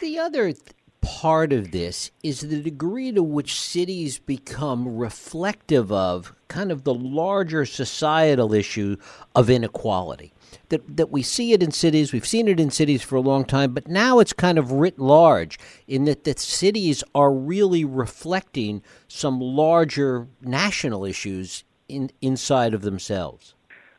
The 0.00 0.18
other 0.18 0.52
th- 0.52 0.58
part 1.04 1.52
of 1.52 1.70
this 1.70 2.10
is 2.22 2.40
the 2.40 2.60
degree 2.60 3.12
to 3.12 3.22
which 3.22 3.58
cities 3.58 4.18
become 4.18 4.96
reflective 4.96 5.92
of 5.92 6.34
kind 6.48 6.72
of 6.72 6.84
the 6.84 6.94
larger 6.94 7.64
societal 7.64 8.52
issue 8.52 8.96
of 9.34 9.50
inequality 9.50 10.32
that, 10.68 10.96
that 10.96 11.10
we 11.10 11.22
see 11.22 11.52
it 11.52 11.62
in 11.62 11.70
cities. 11.70 12.12
We've 12.12 12.26
seen 12.26 12.48
it 12.48 12.60
in 12.60 12.70
cities 12.70 13.02
for 13.02 13.16
a 13.16 13.20
long 13.20 13.44
time, 13.44 13.74
but 13.74 13.88
now 13.88 14.18
it's 14.18 14.32
kind 14.32 14.58
of 14.58 14.72
writ 14.72 14.98
large 14.98 15.58
in 15.86 16.04
that 16.04 16.24
the 16.24 16.34
cities 16.36 17.04
are 17.14 17.32
really 17.32 17.84
reflecting 17.84 18.82
some 19.08 19.40
larger 19.40 20.28
national 20.40 21.04
issues 21.04 21.64
in, 21.88 22.10
inside 22.20 22.74
of 22.74 22.82
themselves. 22.82 23.54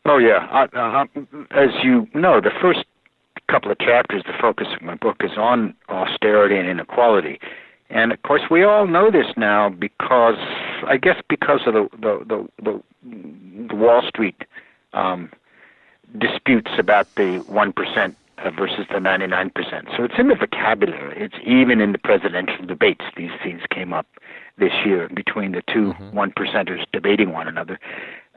Oh 0.05 0.17
yeah, 0.17 0.47
uh, 0.51 0.77
uh, 0.77 1.05
as 1.51 1.69
you 1.83 2.07
know, 2.13 2.39
the 2.39 2.51
first 2.61 2.85
couple 3.47 3.71
of 3.71 3.79
chapters, 3.79 4.23
the 4.25 4.33
focus 4.39 4.67
of 4.75 4.81
my 4.81 4.95
book 4.95 5.17
is 5.21 5.37
on 5.37 5.75
austerity 5.89 6.57
and 6.57 6.67
inequality. 6.67 7.39
And 7.89 8.11
of 8.11 8.21
course, 8.23 8.41
we 8.49 8.63
all 8.63 8.87
know 8.87 9.11
this 9.11 9.27
now 9.37 9.69
because, 9.69 10.37
I 10.87 10.97
guess, 10.97 11.21
because 11.29 11.61
of 11.65 11.73
the 11.73 11.89
the 11.99 12.47
the, 12.61 12.81
the, 13.69 13.75
Wall 13.75 14.01
Street 14.07 14.43
um, 14.93 15.31
disputes 16.17 16.71
about 16.77 17.13
the 17.15 17.43
1% 17.49 18.15
versus 18.57 18.85
the 18.89 18.97
99%. 18.97 19.95
So 19.95 20.03
it's 20.03 20.15
in 20.17 20.27
the 20.27 20.35
vocabulary. 20.35 21.21
It's 21.21 21.35
even 21.45 21.81
in 21.81 21.91
the 21.91 21.97
presidential 21.97 22.65
debates. 22.65 23.05
These 23.15 23.31
things 23.43 23.61
came 23.69 23.93
up 23.93 24.07
this 24.57 24.73
year 24.85 25.09
between 25.09 25.51
the 25.51 25.61
2 25.73 25.93
mm-hmm. 25.93 26.15
one 26.15 26.31
percenters 26.31 26.83
debating 26.91 27.31
one 27.31 27.47
another. 27.47 27.79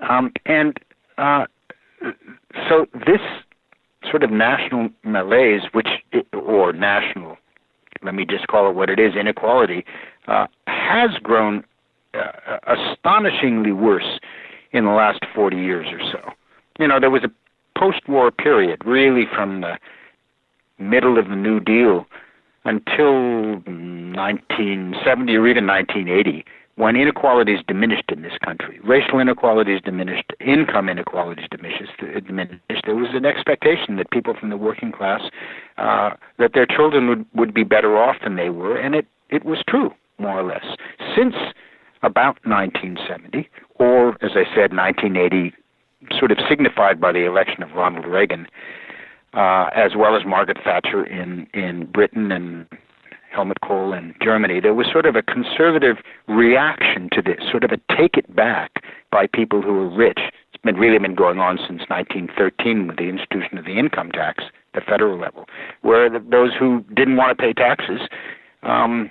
Um, 0.08 0.32
and 0.46 0.78
uh, 1.16 1.46
so 2.68 2.86
this 3.06 3.20
sort 4.10 4.22
of 4.22 4.30
national 4.30 4.90
malaise, 5.04 5.62
which 5.72 5.88
or 6.32 6.72
national, 6.72 7.36
let 8.02 8.14
me 8.14 8.24
just 8.24 8.46
call 8.46 8.70
it 8.70 8.74
what 8.74 8.90
it 8.90 8.98
is, 8.98 9.14
inequality, 9.14 9.84
uh, 10.26 10.46
has 10.66 11.10
grown 11.22 11.64
uh, 12.14 12.58
astonishingly 12.66 13.72
worse 13.72 14.18
in 14.72 14.84
the 14.84 14.90
last 14.90 15.24
40 15.34 15.56
years 15.56 15.86
or 15.90 16.00
so. 16.12 16.32
You 16.78 16.86
know, 16.86 17.00
there 17.00 17.10
was 17.10 17.24
a 17.24 17.30
post-war 17.78 18.30
period, 18.30 18.82
really 18.84 19.24
from 19.34 19.62
the 19.62 19.78
middle 20.78 21.18
of 21.18 21.28
the 21.28 21.36
New 21.36 21.60
Deal 21.60 22.06
until 22.64 23.54
1970 23.64 25.36
or 25.36 25.48
even 25.48 25.66
1980, 25.66 26.44
when 26.78 26.94
inequalities 26.94 27.58
diminished 27.66 28.04
in 28.08 28.22
this 28.22 28.38
country. 28.44 28.78
Racial 28.84 29.18
inequalities 29.18 29.80
diminished, 29.84 30.32
income 30.40 30.88
inequalities 30.88 31.46
diminished. 31.50 31.90
diminished. 32.24 32.84
There 32.86 32.94
was 32.94 33.10
an 33.14 33.26
expectation 33.26 33.96
that 33.96 34.12
people 34.12 34.34
from 34.38 34.50
the 34.50 34.56
working 34.56 34.92
class, 34.92 35.22
uh, 35.76 36.10
that 36.38 36.52
their 36.54 36.66
children 36.66 37.08
would, 37.08 37.26
would 37.34 37.52
be 37.52 37.64
better 37.64 37.98
off 37.98 38.16
than 38.22 38.36
they 38.36 38.48
were, 38.48 38.76
and 38.76 38.94
it, 38.94 39.06
it 39.28 39.44
was 39.44 39.58
true, 39.68 39.90
more 40.18 40.38
or 40.38 40.44
less. 40.44 40.64
Since 41.16 41.34
about 42.04 42.38
1970, 42.46 43.50
or 43.74 44.10
as 44.24 44.36
I 44.36 44.44
said, 44.54 44.72
1980, 44.72 45.52
sort 46.16 46.30
of 46.30 46.38
signified 46.48 47.00
by 47.00 47.10
the 47.10 47.26
election 47.26 47.64
of 47.64 47.72
Ronald 47.72 48.06
Reagan, 48.06 48.46
uh, 49.34 49.66
as 49.74 49.96
well 49.96 50.14
as 50.14 50.22
Margaret 50.24 50.58
Thatcher 50.62 51.04
in, 51.04 51.48
in 51.54 51.86
Britain 51.86 52.30
and 52.30 52.66
Helmut 53.30 53.60
Kohl 53.60 53.92
in 53.92 54.14
Germany, 54.22 54.60
there 54.60 54.74
was 54.74 54.86
sort 54.90 55.06
of 55.06 55.16
a 55.16 55.22
conservative 55.22 55.96
reaction 56.26 57.08
to 57.12 57.22
this, 57.22 57.40
sort 57.50 57.64
of 57.64 57.72
a 57.72 57.78
take 57.96 58.16
it 58.16 58.34
back 58.34 58.82
by 59.10 59.26
people 59.26 59.62
who 59.62 59.72
were 59.74 59.88
rich. 59.88 60.18
It's 60.52 60.62
been 60.62 60.76
really 60.76 60.98
been 60.98 61.14
going 61.14 61.38
on 61.38 61.58
since 61.58 61.82
1913 61.88 62.86
with 62.86 62.96
the 62.96 63.04
institution 63.04 63.58
of 63.58 63.64
the 63.64 63.78
income 63.78 64.10
tax, 64.12 64.44
the 64.74 64.80
federal 64.80 65.18
level, 65.18 65.46
where 65.82 66.10
the, 66.10 66.18
those 66.30 66.52
who 66.58 66.84
didn't 66.94 67.16
want 67.16 67.36
to 67.36 67.42
pay 67.42 67.52
taxes 67.52 68.00
um, 68.62 69.10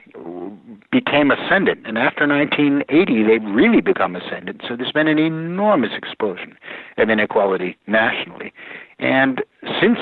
became 0.91 1.31
ascendant. 1.31 1.85
And 1.85 1.97
after 1.97 2.27
1980, 2.27 3.23
they've 3.23 3.55
really 3.55 3.81
become 3.81 4.15
ascendant. 4.15 4.61
So 4.67 4.75
there's 4.75 4.91
been 4.91 5.07
an 5.07 5.19
enormous 5.19 5.91
explosion 5.95 6.57
of 6.97 7.09
inequality 7.09 7.77
nationally. 7.87 8.51
And 8.99 9.43
since 9.81 9.99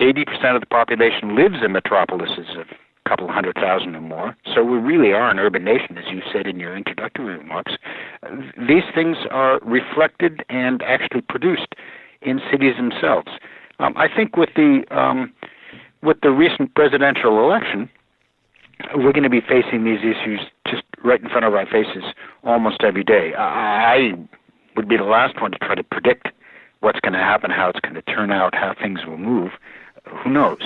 80% 0.00 0.54
of 0.54 0.60
the 0.60 0.66
population 0.66 1.36
lives 1.36 1.56
in 1.64 1.72
metropolises 1.72 2.56
of 2.58 2.66
couple 3.08 3.28
hundred 3.30 3.54
thousand 3.56 3.94
or 3.94 4.00
more, 4.00 4.36
so 4.54 4.62
we 4.64 4.78
really 4.78 5.12
are 5.12 5.30
an 5.30 5.38
urban 5.38 5.64
nation, 5.64 5.98
as 5.98 6.04
you 6.10 6.20
said 6.32 6.46
in 6.46 6.58
your 6.58 6.76
introductory 6.76 7.36
remarks, 7.36 7.72
these 8.56 8.84
things 8.94 9.16
are 9.30 9.58
reflected 9.62 10.44
and 10.48 10.82
actually 10.82 11.22
produced 11.22 11.74
in 12.22 12.40
cities 12.50 12.76
themselves. 12.76 13.28
Um, 13.78 13.94
I 13.96 14.08
think 14.14 14.36
with 14.36 14.50
the 14.54 14.84
um, 14.90 15.32
with 16.02 16.18
the 16.22 16.30
recent 16.30 16.74
presidential 16.74 17.38
election, 17.38 17.88
we're 18.94 19.12
going 19.12 19.22
to 19.22 19.30
be 19.30 19.40
facing 19.40 19.84
these 19.84 20.00
issues 20.00 20.40
just 20.68 20.82
right 21.04 21.20
in 21.20 21.28
front 21.28 21.44
of 21.44 21.54
our 21.54 21.66
faces 21.66 22.04
almost 22.44 22.82
every 22.82 23.04
day. 23.04 23.34
I 23.36 24.12
would 24.76 24.88
be 24.88 24.96
the 24.96 25.04
last 25.04 25.40
one 25.40 25.52
to 25.52 25.58
try 25.58 25.74
to 25.74 25.84
predict 25.84 26.28
what's 26.80 27.00
going 27.00 27.12
to 27.12 27.18
happen, 27.18 27.50
how 27.50 27.68
it's 27.68 27.80
going 27.80 27.94
to 27.94 28.02
turn 28.02 28.32
out, 28.32 28.54
how 28.54 28.74
things 28.80 29.00
will 29.06 29.18
move. 29.18 29.52
Who 30.24 30.30
knows? 30.30 30.62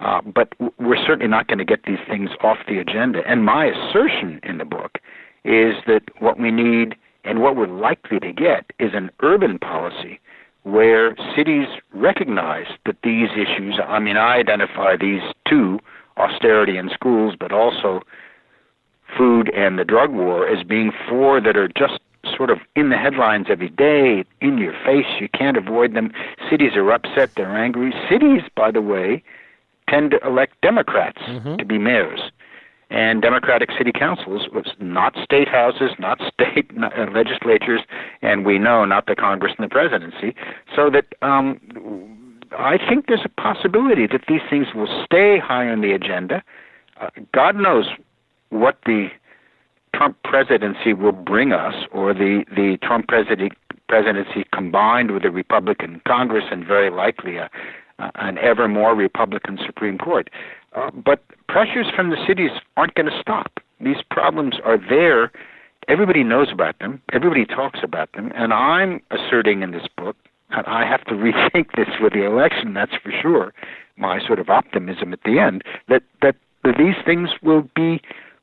Uh, 0.00 0.20
but 0.22 0.52
we're 0.78 1.02
certainly 1.06 1.28
not 1.28 1.48
going 1.48 1.58
to 1.58 1.64
get 1.64 1.84
these 1.84 1.98
things 2.08 2.30
off 2.42 2.58
the 2.68 2.78
agenda. 2.78 3.22
And 3.26 3.44
my 3.44 3.66
assertion 3.66 4.40
in 4.42 4.58
the 4.58 4.64
book 4.64 4.98
is 5.44 5.74
that 5.86 6.02
what 6.18 6.38
we 6.38 6.50
need 6.50 6.96
and 7.24 7.40
what 7.40 7.56
we're 7.56 7.66
likely 7.66 8.20
to 8.20 8.32
get 8.32 8.66
is 8.78 8.92
an 8.94 9.10
urban 9.22 9.58
policy 9.58 10.20
where 10.64 11.16
cities 11.34 11.68
recognize 11.94 12.66
that 12.84 12.96
these 13.02 13.30
issues, 13.32 13.78
I 13.86 14.00
mean, 14.00 14.16
I 14.16 14.36
identify 14.36 14.96
these 14.96 15.22
two 15.48 15.78
austerity 16.16 16.76
in 16.76 16.90
schools, 16.90 17.34
but 17.38 17.52
also 17.52 18.02
food 19.16 19.50
and 19.54 19.78
the 19.78 19.84
drug 19.84 20.10
war 20.10 20.48
as 20.48 20.64
being 20.64 20.92
four 21.08 21.40
that 21.40 21.56
are 21.56 21.68
just 21.68 22.00
sort 22.36 22.50
of 22.50 22.58
in 22.74 22.90
the 22.90 22.96
headlines 22.96 23.46
every 23.48 23.68
day, 23.68 24.24
in 24.40 24.58
your 24.58 24.72
face. 24.84 25.06
You 25.20 25.28
can't 25.28 25.56
avoid 25.56 25.94
them. 25.94 26.12
Cities 26.50 26.72
are 26.74 26.90
upset, 26.90 27.30
they're 27.36 27.56
angry. 27.56 27.94
Cities, 28.10 28.42
by 28.56 28.70
the 28.70 28.82
way, 28.82 29.22
tend 29.88 30.10
to 30.12 30.18
elect 30.26 30.54
Democrats 30.62 31.20
mm-hmm. 31.22 31.56
to 31.56 31.64
be 31.64 31.78
mayors. 31.78 32.20
And 32.88 33.20
Democratic 33.20 33.70
city 33.76 33.90
councils, 33.90 34.48
not 34.78 35.16
state 35.24 35.48
houses, 35.48 35.90
not 35.98 36.20
state 36.32 36.70
uh, 36.80 37.06
legislatures, 37.12 37.80
and 38.22 38.46
we 38.46 38.58
know 38.58 38.84
not 38.84 39.06
the 39.06 39.16
Congress 39.16 39.52
and 39.58 39.64
the 39.64 39.68
presidency. 39.68 40.36
So 40.74 40.88
that 40.90 41.06
um, 41.20 41.60
I 42.56 42.78
think 42.78 43.06
there's 43.08 43.24
a 43.24 43.40
possibility 43.40 44.06
that 44.06 44.22
these 44.28 44.42
things 44.48 44.68
will 44.74 45.04
stay 45.04 45.38
high 45.38 45.68
on 45.68 45.80
the 45.80 45.92
agenda. 45.92 46.44
Uh, 47.00 47.08
God 47.34 47.56
knows 47.56 47.86
what 48.50 48.78
the 48.86 49.08
Trump 49.94 50.16
presidency 50.22 50.92
will 50.92 51.12
bring 51.12 51.52
us, 51.52 51.74
or 51.90 52.14
the 52.14 52.44
the 52.54 52.78
Trump 52.82 53.08
presidency 53.08 53.56
presidency 53.88 54.44
combined 54.52 55.10
with 55.12 55.22
the 55.22 55.30
Republican 55.30 56.00
Congress 56.06 56.44
and 56.50 56.66
very 56.66 56.90
likely 56.90 57.36
a, 57.36 57.48
an 57.98 58.38
ever 58.38 58.68
more 58.68 58.94
Republican 58.94 59.58
Supreme 59.64 59.98
Court. 59.98 60.30
Uh, 60.74 60.90
but 60.90 61.22
pressures 61.48 61.86
from 61.94 62.10
the 62.10 62.16
cities 62.26 62.50
aren't 62.76 62.94
going 62.94 63.10
to 63.10 63.20
stop. 63.20 63.60
These 63.80 64.02
problems 64.10 64.56
are 64.64 64.78
there. 64.78 65.32
Everybody 65.88 66.24
knows 66.24 66.48
about 66.52 66.78
them. 66.78 67.00
Everybody 67.12 67.46
talks 67.46 67.80
about 67.82 68.12
them. 68.12 68.32
And 68.34 68.52
I'm 68.52 69.00
asserting 69.10 69.62
in 69.62 69.70
this 69.70 69.86
book 69.96 70.16
and 70.50 70.66
I 70.66 70.86
have 70.86 71.04
to 71.04 71.12
rethink 71.14 71.72
this 71.76 71.88
with 72.00 72.12
the 72.12 72.24
election. 72.24 72.74
That's 72.74 72.94
for 73.02 73.12
sure. 73.22 73.52
My 73.96 74.24
sort 74.24 74.38
of 74.38 74.50
optimism 74.50 75.12
at 75.12 75.22
the 75.24 75.38
end 75.38 75.62
that 75.88 76.02
that, 76.22 76.36
that 76.64 76.76
these 76.76 76.96
things 77.04 77.30
will 77.42 77.68
be 77.74 78.00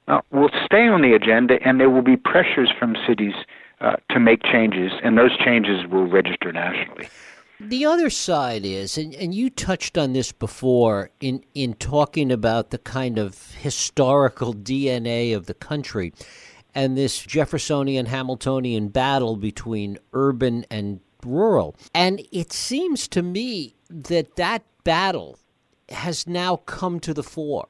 uh, 0.08 0.22
will 0.32 0.50
stay 0.66 0.88
on 0.88 1.02
the 1.02 1.14
agenda, 1.14 1.60
and 1.64 1.80
there 1.80 1.90
will 1.90 2.02
be 2.02 2.18
pressures 2.18 2.70
from 2.78 2.96
cities 3.08 3.36
uh, 3.80 3.96
to 4.10 4.20
make 4.20 4.44
changes, 4.44 4.92
and 5.02 5.18
those 5.18 5.38
changes 5.38 5.88
will 5.88 6.08
register 6.08 6.52
nationally. 6.52 7.08
The 7.66 7.86
other 7.86 8.10
side 8.10 8.66
is, 8.66 8.98
and, 8.98 9.16
and 9.16 9.34
you 9.34 9.50
touched 9.50 9.98
on 9.98 10.14
this 10.14 10.32
before 10.32 11.12
in, 11.22 11.44
in 11.54 11.76
talking 11.76 12.32
about 12.32 12.72
the 12.72 12.78
kind 12.78 13.18
of 13.18 13.54
historical 13.56 14.54
DNA 14.54 15.36
of 15.36 15.46
the 15.46 15.54
country 15.54 16.14
and 16.76 16.98
this 16.98 17.20
Jeffersonian 17.20 18.08
Hamiltonian 18.08 18.90
battle 18.90 19.38
between 19.38 19.98
urban 20.12 20.66
and 20.70 21.00
rural. 21.24 21.76
And 21.94 22.22
it 22.32 22.52
seems 22.52 23.08
to 23.10 23.22
me 23.22 23.76
that 23.90 24.36
that 24.36 24.64
battle 24.84 25.40
has 25.90 26.28
now 26.28 26.58
come 26.58 27.00
to 27.00 27.14
the 27.14 27.24
fore 27.24 27.70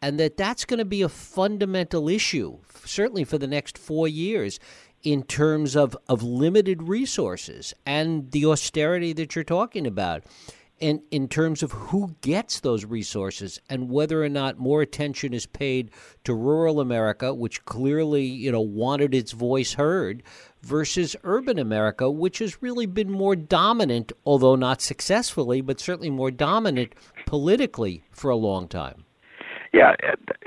and 0.00 0.20
that 0.20 0.36
that's 0.36 0.64
going 0.64 0.78
to 0.78 0.84
be 0.84 1.02
a 1.02 1.08
fundamental 1.08 2.08
issue, 2.08 2.58
certainly 2.84 3.24
for 3.24 3.38
the 3.38 3.46
next 3.46 3.78
four 3.78 4.08
years, 4.08 4.58
in 5.02 5.22
terms 5.22 5.76
of, 5.76 5.96
of 6.08 6.22
limited 6.22 6.82
resources 6.82 7.74
and 7.84 8.30
the 8.30 8.46
austerity 8.46 9.12
that 9.12 9.34
you're 9.34 9.44
talking 9.44 9.86
about. 9.86 10.24
And 10.80 11.00
in 11.12 11.28
terms 11.28 11.62
of 11.62 11.70
who 11.70 12.16
gets 12.22 12.58
those 12.58 12.84
resources 12.84 13.60
and 13.70 13.88
whether 13.88 14.24
or 14.24 14.28
not 14.28 14.58
more 14.58 14.82
attention 14.82 15.32
is 15.32 15.46
paid 15.46 15.92
to 16.24 16.34
rural 16.34 16.80
America, 16.80 17.32
which 17.32 17.64
clearly 17.64 18.24
you 18.24 18.50
know 18.50 18.60
wanted 18.60 19.14
its 19.14 19.30
voice 19.30 19.74
heard, 19.74 20.24
versus 20.60 21.14
urban 21.22 21.60
America, 21.60 22.10
which 22.10 22.40
has 22.40 22.60
really 22.62 22.86
been 22.86 23.12
more 23.12 23.36
dominant, 23.36 24.10
although 24.26 24.56
not 24.56 24.82
successfully, 24.82 25.60
but 25.60 25.78
certainly 25.78 26.10
more 26.10 26.32
dominant 26.32 26.94
politically 27.26 28.02
for 28.10 28.30
a 28.30 28.36
long 28.36 28.66
time. 28.66 29.04
Yeah, 29.72 29.94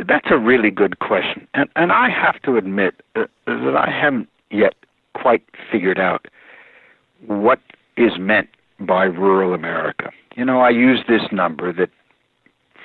that's 0.05 0.27
a 0.29 0.37
really 0.37 0.69
good 0.69 0.99
question, 0.99 1.47
and 1.53 1.69
and 1.77 1.93
I 1.93 2.09
have 2.09 2.41
to 2.41 2.57
admit 2.57 3.01
uh, 3.15 3.25
that 3.47 3.75
I 3.77 3.89
haven't 3.89 4.27
yet 4.51 4.73
quite 5.13 5.43
figured 5.71 5.99
out 5.99 6.27
what 7.25 7.59
is 7.97 8.13
meant 8.19 8.49
by 8.79 9.05
rural 9.05 9.53
America. 9.53 10.11
You 10.35 10.45
know, 10.45 10.59
I 10.59 10.69
use 10.69 10.99
this 11.07 11.21
number 11.31 11.71
that 11.73 11.89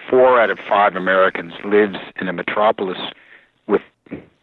four 0.08 0.40
out 0.40 0.50
of 0.50 0.58
five 0.68 0.94
Americans 0.94 1.52
lives 1.64 1.96
in 2.20 2.28
a 2.28 2.32
metropolis 2.32 2.98
with 3.66 3.82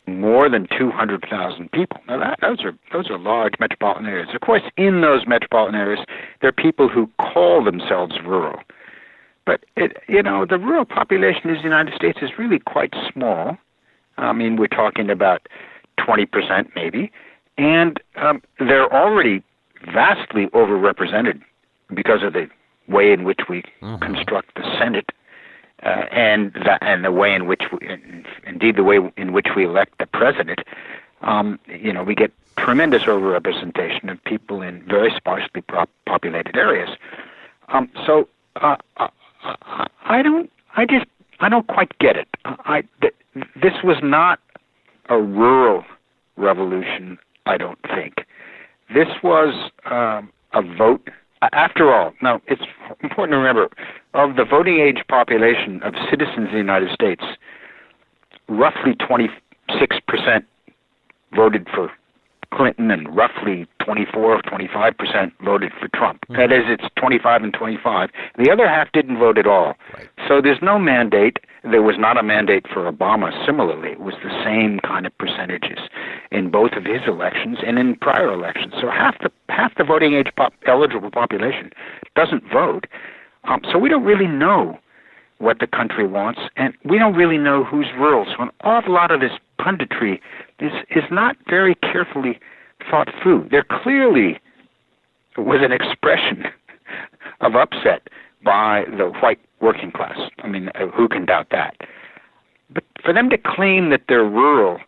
more 0.08 0.50
than 0.50 0.68
200,000 0.78 1.72
people. 1.72 2.00
Now, 2.08 2.20
that, 2.20 2.40
those 2.42 2.64
are 2.64 2.74
those 2.92 3.10
are 3.10 3.18
large 3.18 3.54
metropolitan 3.60 4.06
areas. 4.06 4.30
Of 4.34 4.42
course, 4.42 4.64
in 4.78 5.02
those 5.02 5.28
metropolitan 5.28 5.76
areas, 5.76 6.06
there 6.42 6.50
are 6.50 6.54
people 6.54 6.88
who 6.90 7.10
call 7.20 7.64
themselves 7.64 8.16
rural. 8.26 8.60
But 9.46 9.64
it, 9.78 9.98
you 10.08 10.22
know, 10.22 10.46
the 10.46 10.58
rural 10.58 10.86
population 10.86 11.50
in 11.50 11.56
the 11.56 11.62
United 11.62 11.94
States 11.96 12.20
is 12.22 12.32
really 12.38 12.60
quite 12.60 12.94
small. 13.14 13.58
I 14.18 14.34
mean, 14.34 14.58
we're 14.58 14.68
talking 14.68 15.10
about 15.10 15.48
20% 16.00 16.70
maybe, 16.76 17.12
and 17.58 18.00
um, 18.16 18.42
they're 18.60 18.92
already 18.94 19.44
vastly 19.94 20.48
overrepresented 20.48 21.42
because 21.94 22.24
of 22.24 22.34
the 22.34 22.50
way 22.88 23.12
in 23.12 23.24
which 23.24 23.42
we 23.50 23.64
mm-hmm. 23.82 23.98
construct 23.98 24.56
the 24.56 24.64
Senate, 24.78 25.12
uh, 25.84 26.06
and 26.12 26.54
the, 26.54 26.84
and 26.84 27.04
the 27.06 27.12
way 27.12 27.34
in 27.34 27.46
which, 27.46 27.64
we, 27.72 27.88
indeed, 28.46 28.76
the 28.76 28.84
way 28.84 29.00
in 29.18 29.34
which 29.34 29.48
we 29.56 29.66
elect 29.66 29.98
the 30.00 30.08
president. 30.08 30.60
Um, 31.22 31.60
you 31.68 31.94
know, 31.94 32.04
we 32.04 32.16
get 32.16 32.32
tremendous 32.58 33.04
overrepresentation 33.04 34.12
of 34.12 34.24
people 34.24 34.62
in 34.62 34.82
very 34.84 35.14
sparsely 35.16 35.62
prop- 35.62 35.90
populated 36.06 36.56
areas. 36.56 36.90
Um, 37.70 37.90
so 38.06 38.28
uh, 38.56 38.78
I, 38.98 39.88
I 40.06 40.22
don't, 40.22 40.52
I 40.76 40.86
just, 40.86 41.06
I 41.40 41.50
don't 41.50 41.68
quite 41.68 41.98
get 42.00 42.18
it. 42.18 42.28
I, 42.46 42.84
th- 43.02 43.14
this 43.56 43.84
was 43.84 43.98
not 44.02 44.40
a 45.10 45.22
rural 45.22 45.84
revolution. 46.36 47.18
I 47.46 47.58
don't 47.58 47.80
think 47.84 48.26
this 48.94 49.08
was 49.24 49.72
um, 49.86 50.32
a 50.54 50.62
vote 50.62 51.10
after 51.42 51.94
all, 51.94 52.14
now 52.22 52.42
it's 52.48 52.62
important 53.02 53.34
to 53.34 53.38
remember 53.38 53.70
of 54.14 54.36
the 54.36 54.46
voting 54.46 54.80
age 54.80 55.04
population 55.08 55.82
of 55.84 55.94
citizens 56.10 56.48
in 56.48 56.52
the 56.52 56.58
United 56.58 56.92
States, 56.92 57.24
roughly 58.48 58.96
26% 58.96 59.30
voted 61.36 61.68
for 61.74 61.92
Clinton 62.54 62.90
and 62.90 63.16
roughly 63.16 63.68
24 63.84 64.22
or 64.22 64.42
25 64.42 64.98
percent 64.98 65.34
voted 65.44 65.72
for 65.80 65.90
Trump. 65.90 66.22
Mm-hmm. 66.30 66.38
That 66.38 66.52
is, 66.52 66.64
it's 66.68 66.86
25 66.96 67.44
and 67.44 67.54
25. 67.54 68.10
The 68.38 68.50
other 68.50 68.68
half 68.68 68.92
didn't 68.94 69.20
vote 69.20 69.38
at 69.38 69.46
all. 69.46 69.76
Right. 69.94 70.10
So 70.28 70.42
there's 70.42 70.62
no 70.62 70.80
mandate. 70.80 71.38
There 71.72 71.82
was 71.82 71.96
not 71.98 72.18
a 72.18 72.24
mandate 72.24 72.66
for 72.74 72.90
Obama. 72.92 73.32
Similarly, 73.46 73.92
it 73.92 74.00
was 74.00 74.16
the 74.24 74.44
same 74.44 74.80
kind 74.80 75.06
of 75.06 75.18
percentages 75.18 75.80
in 76.32 76.50
both 76.50 76.72
of 76.74 76.86
his 76.86 77.02
elections 77.08 77.58
and 77.66 77.78
in 77.78 77.96
prior 77.96 78.32
elections. 78.32 78.74
So 78.80 78.90
half 78.90 79.20
the 79.20 79.30
half 79.50 79.76
the 79.76 79.84
voting 79.84 80.14
age 80.14 80.30
pop, 80.36 80.54
eligible 80.66 81.12
population 81.12 81.72
doesn't 82.16 82.44
vote. 82.52 82.86
Um, 83.46 83.62
so 83.72 83.78
we 83.78 83.90
don't 83.90 84.04
really 84.04 84.28
know 84.28 84.80
what 85.40 85.60
the 85.60 85.68
country 85.68 86.08
wants, 86.08 86.40
and 86.56 86.74
we 86.84 86.98
don't 86.98 87.16
really 87.16 87.38
know 87.38 87.64
who's 87.64 87.88
rural. 87.98 88.26
So 88.26 88.44
an 88.44 88.50
awful 88.62 88.94
lot 88.94 89.12
of 89.12 89.20
this 89.20 89.32
punditry 89.60 90.20
is 90.60 90.72
is 90.96 91.04
not 91.12 91.36
very 91.50 91.76
carefully 91.76 92.40
thought 92.90 93.10
through. 93.22 93.48
There 93.52 93.66
clearly 93.84 94.40
was 95.38 95.60
an 95.62 95.72
expression 95.72 96.46
of 97.42 97.56
upset 97.56 98.08
by 98.44 98.86
the 98.98 99.12
white 99.22 99.40
working 99.62 99.92
class. 99.92 100.18
I 100.40 100.48
mean, 100.48 100.70
uh, 100.76 100.88
who 100.88 101.08
can 101.08 101.26
doubt 101.26 101.48
that? 101.52 101.76
But 102.70 102.84
for 103.04 103.14
them 103.14 103.30
to 103.30 103.38
claim 103.38 103.90
that 103.90 104.04
they're 104.08 104.24
rural 104.24 104.80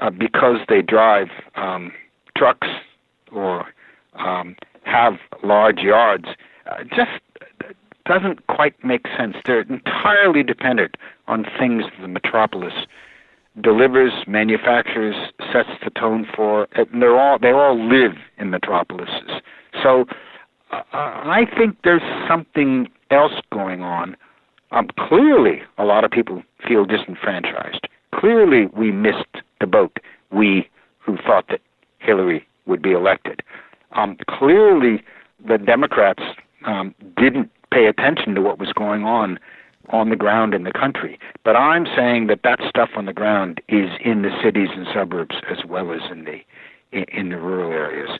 uh, 0.00 0.10
because 0.10 0.58
they 0.68 0.82
drive 0.82 1.28
um, 1.54 1.92
trucks 2.36 2.68
or 3.32 3.66
um, 4.14 4.56
have 4.84 5.14
large 5.42 5.78
yards 5.78 6.26
uh, 6.66 6.84
just 6.84 7.10
doesn't 8.06 8.46
quite 8.46 8.82
make 8.84 9.06
sense. 9.18 9.36
They're 9.44 9.60
entirely 9.60 10.42
dependent 10.42 10.96
on 11.26 11.44
things 11.58 11.84
the 12.00 12.08
metropolis 12.08 12.72
delivers, 13.62 14.12
manufactures, 14.26 15.16
sets 15.52 15.70
the 15.82 15.90
tone 15.90 16.26
for. 16.34 16.68
And 16.72 17.02
they're 17.02 17.18
all 17.18 17.38
they 17.38 17.52
all 17.52 17.78
live 17.78 18.12
in 18.38 18.50
metropolises. 18.50 19.42
So 19.82 20.06
uh, 20.70 20.82
I 20.92 21.46
think 21.56 21.76
there's 21.84 22.02
something 22.28 22.88
else 23.10 23.32
going 23.52 23.82
on. 23.82 24.16
Um, 24.70 24.88
clearly, 24.98 25.62
a 25.78 25.84
lot 25.84 26.04
of 26.04 26.10
people 26.10 26.42
feel 26.66 26.84
disenfranchised. 26.84 27.88
Clearly, 28.14 28.66
we 28.66 28.92
missed 28.92 29.36
the 29.60 29.66
boat. 29.66 29.98
We 30.30 30.68
who 30.98 31.16
thought 31.16 31.46
that 31.48 31.60
Hillary 31.98 32.46
would 32.66 32.82
be 32.82 32.92
elected. 32.92 33.42
Um, 33.92 34.16
clearly, 34.28 35.02
the 35.46 35.58
Democrats 35.58 36.22
um, 36.66 36.94
didn't 37.16 37.50
pay 37.70 37.86
attention 37.86 38.34
to 38.34 38.42
what 38.42 38.58
was 38.58 38.72
going 38.72 39.04
on 39.04 39.38
on 39.90 40.10
the 40.10 40.16
ground 40.16 40.54
in 40.54 40.64
the 40.64 40.72
country. 40.72 41.18
But 41.44 41.56
I'm 41.56 41.86
saying 41.96 42.26
that 42.26 42.42
that 42.42 42.60
stuff 42.68 42.90
on 42.96 43.06
the 43.06 43.12
ground 43.12 43.60
is 43.68 43.90
in 44.04 44.22
the 44.22 44.30
cities 44.42 44.68
and 44.74 44.86
suburbs 44.92 45.36
as 45.50 45.64
well 45.64 45.92
as 45.92 46.02
in 46.10 46.24
the 46.24 46.42
in 46.92 47.28
the 47.28 47.36
rural 47.36 47.70
areas. 47.70 48.18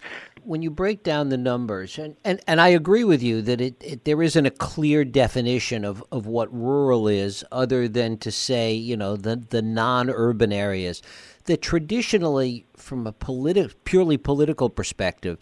When 0.48 0.62
you 0.62 0.70
break 0.70 1.02
down 1.02 1.28
the 1.28 1.36
numbers, 1.36 1.98
and, 1.98 2.16
and, 2.24 2.40
and 2.46 2.58
I 2.58 2.68
agree 2.68 3.04
with 3.04 3.22
you 3.22 3.42
that 3.42 3.60
it, 3.60 3.76
it, 3.84 4.04
there 4.06 4.22
isn't 4.22 4.46
a 4.46 4.50
clear 4.50 5.04
definition 5.04 5.84
of, 5.84 6.02
of 6.10 6.26
what 6.26 6.50
rural 6.50 7.06
is, 7.06 7.44
other 7.52 7.86
than 7.86 8.16
to 8.18 8.30
say, 8.30 8.72
you 8.72 8.96
know, 8.96 9.14
the, 9.14 9.36
the 9.36 9.60
non 9.60 10.08
urban 10.08 10.50
areas. 10.50 11.02
That 11.44 11.60
traditionally, 11.60 12.64
from 12.74 13.06
a 13.06 13.12
politi- 13.12 13.74
purely 13.84 14.16
political 14.16 14.70
perspective, 14.70 15.36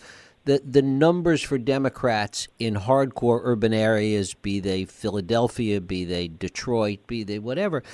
the 0.44 0.60
the 0.64 0.82
numbers 0.82 1.40
for 1.40 1.56
Democrats 1.56 2.48
in 2.58 2.74
hardcore 2.74 3.40
urban 3.44 3.72
areas, 3.72 4.34
be 4.34 4.58
they 4.58 4.84
Philadelphia, 4.86 5.80
be 5.80 6.04
they 6.04 6.26
Detroit, 6.26 7.06
be 7.06 7.22
they 7.22 7.38
whatever, 7.38 7.84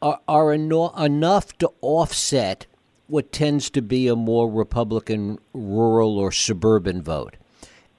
are, 0.00 0.20
are 0.28 0.52
eno- 0.52 0.94
enough 0.94 1.56
to 1.58 1.72
offset 1.80 2.66
what 3.10 3.32
tends 3.32 3.70
to 3.70 3.82
be 3.82 4.08
a 4.08 4.16
more 4.16 4.50
Republican 4.50 5.38
rural 5.52 6.18
or 6.18 6.32
suburban 6.32 7.02
vote. 7.02 7.36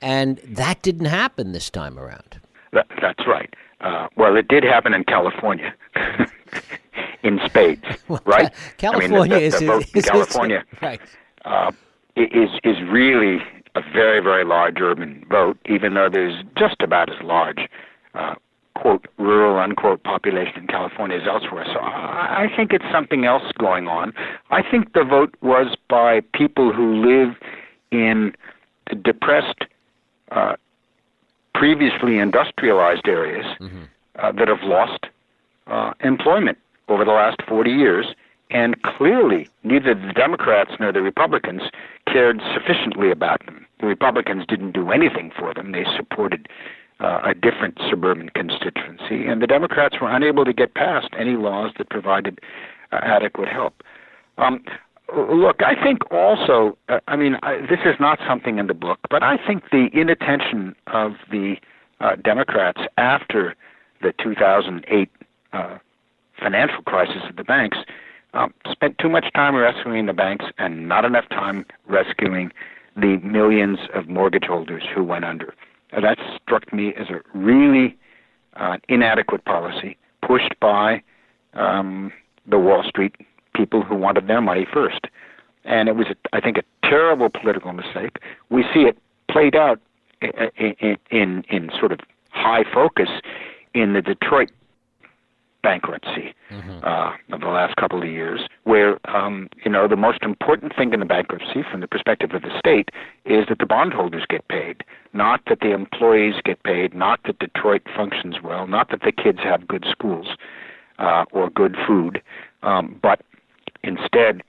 And 0.02 0.38
that 0.40 0.82
didn't 0.82 1.06
happen 1.06 1.52
this 1.52 1.70
time 1.70 2.00
around. 2.00 2.40
That, 2.74 2.88
that's 3.02 3.28
right. 3.28 3.54
Uh, 3.82 4.08
well, 4.16 4.36
it 4.36 4.48
did 4.48 4.64
happen 4.64 4.94
in 4.94 5.04
California. 5.04 5.74
in 7.24 7.40
spades, 7.46 7.84
right? 8.26 8.54
California 8.78 9.18
I 9.18 9.22
mean, 9.22 9.30
the, 9.30 9.36
the, 9.36 9.42
is, 9.42 9.60
the 9.60 9.66
vote 9.66 9.86
is, 9.86 9.94
in 9.94 10.02
California 10.02 10.64
is, 10.72 10.78
right. 10.82 11.02
Uh, 11.46 11.72
is 12.16 12.50
is 12.64 12.78
really 12.90 13.42
a 13.76 13.82
very, 13.94 14.20
very 14.22 14.44
large 14.44 14.80
urban 14.82 15.26
vote, 15.30 15.58
even 15.70 15.94
though 15.94 16.10
there's 16.10 16.44
just 16.58 16.82
about 16.82 17.10
as 17.10 17.22
large, 17.24 17.60
uh, 18.14 18.36
quote, 18.82 19.08
rural, 19.20 19.60
unquote, 19.60 20.04
population 20.04 20.62
in 20.62 20.68
California 20.68 21.18
as 21.18 21.28
elsewhere. 21.28 21.66
So 21.72 21.80
I, 21.80 22.46
I 22.46 22.56
think 22.56 22.74
it's 22.74 22.86
something 22.92 23.26
else 23.26 23.44
going 23.60 23.88
on. 23.88 24.12
I 24.50 24.64
think 24.64 24.94
the 24.94 25.04
vote 25.04 25.36
was 25.42 25.76
by 25.88 26.22
people 26.34 26.74
who 26.74 26.96
live 26.96 27.36
in 27.92 28.34
depressed, 29.04 29.66
uh, 30.32 30.56
previously 31.54 32.18
industrialized 32.18 33.08
areas 33.08 33.46
mm-hmm. 33.60 33.84
uh, 34.16 34.32
that 34.32 34.48
have 34.48 34.64
lost 34.64 35.06
uh, 35.68 35.94
employment 36.00 36.58
over 36.88 37.06
the 37.06 37.12
last 37.12 37.40
40 37.48 37.70
years 37.70 38.08
and 38.50 38.82
clearly 38.82 39.48
neither 39.64 39.94
the 39.94 40.12
Democrats 40.14 40.72
nor 40.80 40.92
the 40.92 41.02
Republicans 41.02 41.62
cared 42.08 42.42
sufficiently 42.54 43.12
about 43.12 43.46
them. 43.46 43.66
The 43.80 43.86
Republicans 43.86 44.46
didn't 44.48 44.72
do 44.72 44.92
anything 44.92 45.32
for 45.38 45.54
them. 45.54 45.72
They 45.72 45.86
supported 45.96 46.50
uh, 47.02 47.20
a 47.26 47.34
different 47.34 47.78
suburban 47.90 48.30
constituency, 48.30 49.28
and 49.28 49.42
the 49.42 49.48
Democrats 49.48 49.96
were 50.00 50.10
unable 50.10 50.46
to 50.46 50.54
get 50.54 50.74
past 50.76 51.10
any 51.18 51.36
laws 51.36 51.72
that 51.78 51.90
provided 51.90 52.40
uh, 52.92 53.00
adequate 53.02 53.48
help. 53.48 53.82
Um, 54.38 54.64
look, 55.16 55.62
I 55.64 55.76
think 55.82 56.00
also, 56.12 56.78
uh, 56.90 57.00
I 57.08 57.16
mean, 57.16 57.38
I, 57.44 57.58
this 57.62 57.80
is 57.86 57.96
not 58.00 58.20
something 58.28 58.60
in 58.60 58.68
the 58.68 58.74
book, 58.74 59.00
but 59.10 59.24
I 59.24 59.38
think 59.46 59.64
the 59.72 59.90
inattention 59.94 60.76
of 60.88 61.14
the 61.30 61.56
uh, 62.00 62.16
Democrats 62.16 62.82
after 62.98 63.56
the 64.02 64.14
2008 64.24 65.10
uh, 65.54 65.78
financial 66.40 66.82
crisis 66.84 67.24
of 67.30 67.36
the 67.36 67.44
banks 67.44 67.78
um, 68.34 68.54
spent 68.72 68.98
too 68.98 69.10
much 69.10 69.26
time 69.36 69.56
rescuing 69.56 70.06
the 70.06 70.14
banks 70.14 70.46
and 70.58 70.88
not 70.88 71.06
enough 71.06 71.28
time 71.30 71.66
rescuing 71.88 72.52
the 72.96 73.18
millions 73.24 73.80
of 73.94 74.08
mortgage 74.08 74.46
holders 74.46 74.84
who 74.94 75.04
went 75.04 75.26
under. 75.26 75.54
Uh, 75.92 76.02
that 76.02 76.18
struck 76.42 76.72
me 76.74 76.94
as 76.96 77.10
a 77.10 77.22
really 77.38 77.98
uh, 78.56 78.78
inadequate 78.90 79.46
policy 79.46 79.98
pushed 80.26 80.54
by 80.60 81.02
um, 81.54 82.12
the 82.48 82.58
Wall 82.58 82.84
Street 82.88 83.16
people 83.56 83.82
who 83.84 83.96
wanted 83.96 84.28
their 84.28 84.42
money 84.42 84.66
first. 84.72 85.02
And 85.64 85.90
it 85.90 85.96
was, 85.96 86.08
I 86.34 86.40
think, 86.40 86.58
a 86.58 86.64
terrible 86.88 87.30
political 87.30 87.74
mistake. 87.74 88.18
We 88.50 88.64
see 88.74 88.82
it 88.82 88.98
played 89.30 89.56
out 89.56 89.80
in, 90.22 90.98
in, 91.12 91.44
in 91.50 91.70
sort 91.78 91.92
of 91.92 92.00
high 92.32 92.64
focus 92.74 93.10
in 93.74 93.94
the 93.94 94.02
Detroit 94.02 94.52
bankruptcy 95.64 96.34
mm-hmm. 96.50 96.80
uh, 96.84 97.12
of 97.34 97.42
the 97.42 97.48
last 97.48 97.76
couple 97.76 98.02
of 98.02 98.10
years, 98.10 98.42
where 98.64 99.00
um, 99.10 99.50
you 99.64 99.72
know 99.72 99.88
the 99.88 99.96
most 99.96 100.24
important 100.24 100.76
thing 100.76 100.94
in 100.94 101.00
the 101.00 101.06
bankruptcy, 101.06 101.64
from 101.70 101.82
the 101.82 101.88
perspective 101.88 102.32
of 102.34 102.42
the 102.42 102.58
state, 102.58 102.90
is 103.26 103.46
that 103.50 103.60
the 103.60 103.66
bondholders 103.66 104.26
get 104.28 104.48
paid, 104.48 104.84
not 105.14 105.42
that 105.48 105.60
the 105.62 105.72
employees 105.72 106.36
get 106.44 106.62
paid, 106.64 106.94
not 106.94 107.20
that 107.26 107.40
Detroit 107.40 107.82
functions 107.96 108.36
well, 108.44 108.68
not 108.68 108.90
that 108.90 109.02
the 109.02 109.12
kids 109.12 109.40
have 109.44 109.68
good 109.68 109.86
schools 109.90 110.28
uh, 111.00 111.26
or 111.32 111.50
good 111.50 111.76
food, 111.88 112.22
um, 112.64 113.00
but 113.02 113.22
instead 113.84 114.42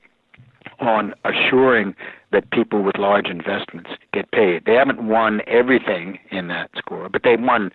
on 0.78 1.14
assuring 1.24 1.94
that 2.32 2.50
people 2.50 2.82
with 2.82 2.98
large 2.98 3.26
investments 3.26 3.90
get 4.12 4.30
paid. 4.32 4.64
They 4.64 4.74
haven't 4.74 5.06
won 5.06 5.40
everything 5.46 6.18
in 6.30 6.48
that 6.48 6.70
score, 6.76 7.08
but 7.08 7.22
they 7.22 7.36
won 7.36 7.70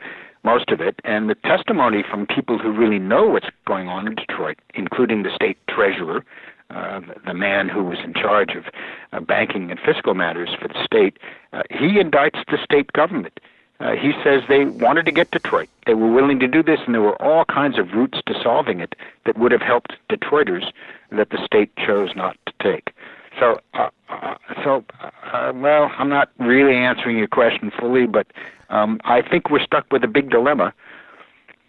most 0.47 0.69
of 0.71 0.79
it. 0.79 0.95
And 1.03 1.29
the 1.29 1.35
testimony 1.35 2.03
from 2.09 2.25
people 2.25 2.57
who 2.57 2.71
really 2.71 2.99
know 2.99 3.27
what's 3.27 3.49
going 3.65 3.89
on 3.89 4.07
in 4.07 4.15
Detroit, 4.15 4.57
including 4.75 5.23
the 5.23 5.35
state 5.35 5.57
treasurer, 5.67 6.23
uh, 6.69 7.01
the 7.25 7.33
man 7.33 7.67
who 7.67 7.83
was 7.83 7.97
in 8.03 8.13
charge 8.13 8.51
of 8.55 8.63
uh, 9.11 9.19
banking 9.19 9.69
and 9.71 9.79
fiscal 9.79 10.13
matters 10.13 10.49
for 10.59 10.69
the 10.69 10.81
state, 10.85 11.17
uh, 11.51 11.63
he 11.69 12.01
indicts 12.03 12.43
the 12.49 12.57
state 12.63 12.91
government. 12.93 13.39
Uh, 13.79 13.91
he 13.91 14.11
says 14.23 14.41
they 14.47 14.65
wanted 14.65 15.05
to 15.05 15.11
get 15.11 15.29
Detroit. 15.31 15.69
They 15.85 15.93
were 15.93 16.11
willing 16.11 16.39
to 16.39 16.47
do 16.47 16.63
this, 16.63 16.79
and 16.85 16.95
there 16.95 17.01
were 17.01 17.21
all 17.21 17.45
kinds 17.45 17.77
of 17.77 17.91
routes 17.91 18.19
to 18.25 18.33
solving 18.41 18.79
it 18.79 18.95
that 19.25 19.37
would 19.37 19.51
have 19.51 19.61
helped 19.61 19.93
Detroiters 20.09 20.71
that 21.11 21.29
the 21.29 21.45
state 21.45 21.71
chose 21.75 22.15
not 22.15 22.37
to 22.47 22.53
take. 22.61 22.93
So, 23.39 23.59
uh, 23.73 23.89
uh, 24.09 24.35
so 24.63 24.83
uh, 25.01 25.51
well, 25.55 25.91
I'm 25.97 26.09
not 26.09 26.29
really 26.39 26.75
answering 26.75 27.17
your 27.17 27.27
question 27.27 27.71
fully, 27.77 28.07
but 28.07 28.27
um, 28.69 28.99
I 29.03 29.21
think 29.21 29.49
we're 29.49 29.63
stuck 29.63 29.85
with 29.91 30.03
a 30.03 30.07
big 30.07 30.29
dilemma. 30.29 30.73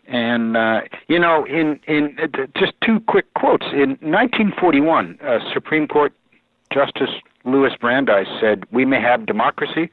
And 0.06 0.56
uh, 0.56 0.82
you 1.08 1.18
know, 1.18 1.44
in 1.44 1.78
in 1.86 2.16
uh, 2.22 2.46
just 2.56 2.72
two 2.84 3.00
quick 3.00 3.32
quotes. 3.34 3.66
In 3.72 3.90
1941, 4.00 5.18
uh, 5.22 5.38
Supreme 5.52 5.86
Court 5.86 6.14
Justice 6.72 7.10
Louis 7.44 7.72
Brandeis 7.78 8.26
said, 8.40 8.64
"We 8.72 8.86
may 8.86 9.02
have 9.02 9.26
democracy, 9.26 9.90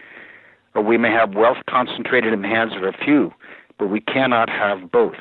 or 0.73 0.81
we 0.81 0.97
may 0.97 1.11
have 1.11 1.35
wealth 1.35 1.57
concentrated 1.69 2.31
in 2.31 2.41
the 2.43 2.47
hands 2.47 2.73
of 2.75 2.83
a 2.83 2.93
few, 2.93 3.33
but 3.77 3.87
we 3.87 3.99
cannot 3.99 4.49
have 4.49 4.89
both." 4.89 5.17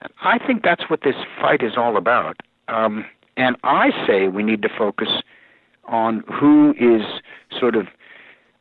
And 0.00 0.12
I 0.22 0.38
think 0.44 0.64
that's 0.64 0.90
what 0.90 1.02
this 1.02 1.14
fight 1.40 1.62
is 1.62 1.76
all 1.76 1.96
about. 1.96 2.40
Um, 2.66 3.04
and 3.36 3.56
I 3.62 3.90
say 4.06 4.26
we 4.26 4.42
need 4.42 4.62
to 4.62 4.68
focus 4.68 5.08
on 5.84 6.22
who 6.32 6.74
is 6.78 7.02
sort 7.58 7.76
of, 7.76 7.86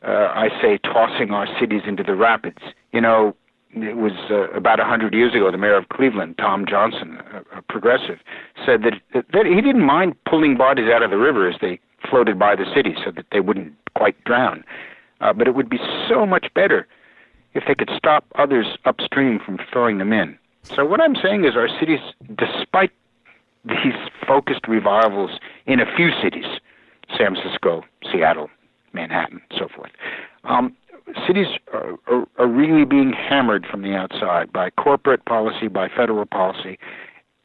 uh, 0.03 0.31
I 0.33 0.49
say, 0.61 0.77
tossing 0.79 1.31
our 1.31 1.47
cities 1.59 1.81
into 1.85 2.03
the 2.03 2.15
rapids. 2.15 2.59
You 2.91 3.01
know, 3.01 3.35
it 3.73 3.95
was 3.95 4.13
uh, 4.29 4.49
about 4.51 4.79
a 4.79 4.85
hundred 4.85 5.13
years 5.13 5.33
ago. 5.33 5.49
The 5.51 5.57
mayor 5.57 5.77
of 5.77 5.89
Cleveland, 5.89 6.37
Tom 6.37 6.65
Johnson, 6.67 7.19
a, 7.33 7.59
a 7.59 7.61
progressive, 7.61 8.19
said 8.65 8.81
that 8.83 9.23
that 9.33 9.45
he 9.45 9.61
didn't 9.61 9.85
mind 9.85 10.15
pulling 10.25 10.57
bodies 10.57 10.89
out 10.93 11.03
of 11.03 11.11
the 11.11 11.17
river 11.17 11.49
as 11.49 11.55
they 11.61 11.79
floated 12.09 12.37
by 12.37 12.55
the 12.55 12.65
city, 12.75 12.95
so 13.03 13.11
that 13.11 13.25
they 13.31 13.39
wouldn't 13.39 13.73
quite 13.95 14.21
drown. 14.23 14.63
Uh, 15.21 15.31
but 15.31 15.47
it 15.47 15.55
would 15.55 15.69
be 15.69 15.79
so 16.09 16.25
much 16.25 16.47
better 16.55 16.87
if 17.53 17.63
they 17.67 17.75
could 17.75 17.91
stop 17.95 18.25
others 18.35 18.65
upstream 18.85 19.39
from 19.39 19.59
throwing 19.71 19.99
them 19.99 20.11
in. 20.11 20.37
So 20.63 20.85
what 20.85 21.01
I'm 21.01 21.15
saying 21.15 21.45
is, 21.45 21.55
our 21.55 21.69
cities, 21.79 21.99
despite 22.37 22.91
these 23.65 23.93
focused 24.27 24.67
revivals 24.67 25.31
in 25.65 25.79
a 25.79 25.85
few 25.95 26.09
cities, 26.21 26.45
San 27.17 27.35
Francisco, 27.35 27.83
Seattle, 28.11 28.49
Manhattan, 28.93 29.41
so 29.57 29.67
forth. 29.75 29.91
Um, 30.43 30.75
cities 31.27 31.47
are, 31.73 31.97
are, 32.07 32.25
are, 32.37 32.47
really 32.47 32.85
being 32.85 33.13
hammered 33.13 33.65
from 33.69 33.81
the 33.81 33.93
outside 33.93 34.51
by 34.51 34.69
corporate 34.71 35.25
policy, 35.25 35.67
by 35.67 35.87
federal 35.89 36.25
policy, 36.25 36.77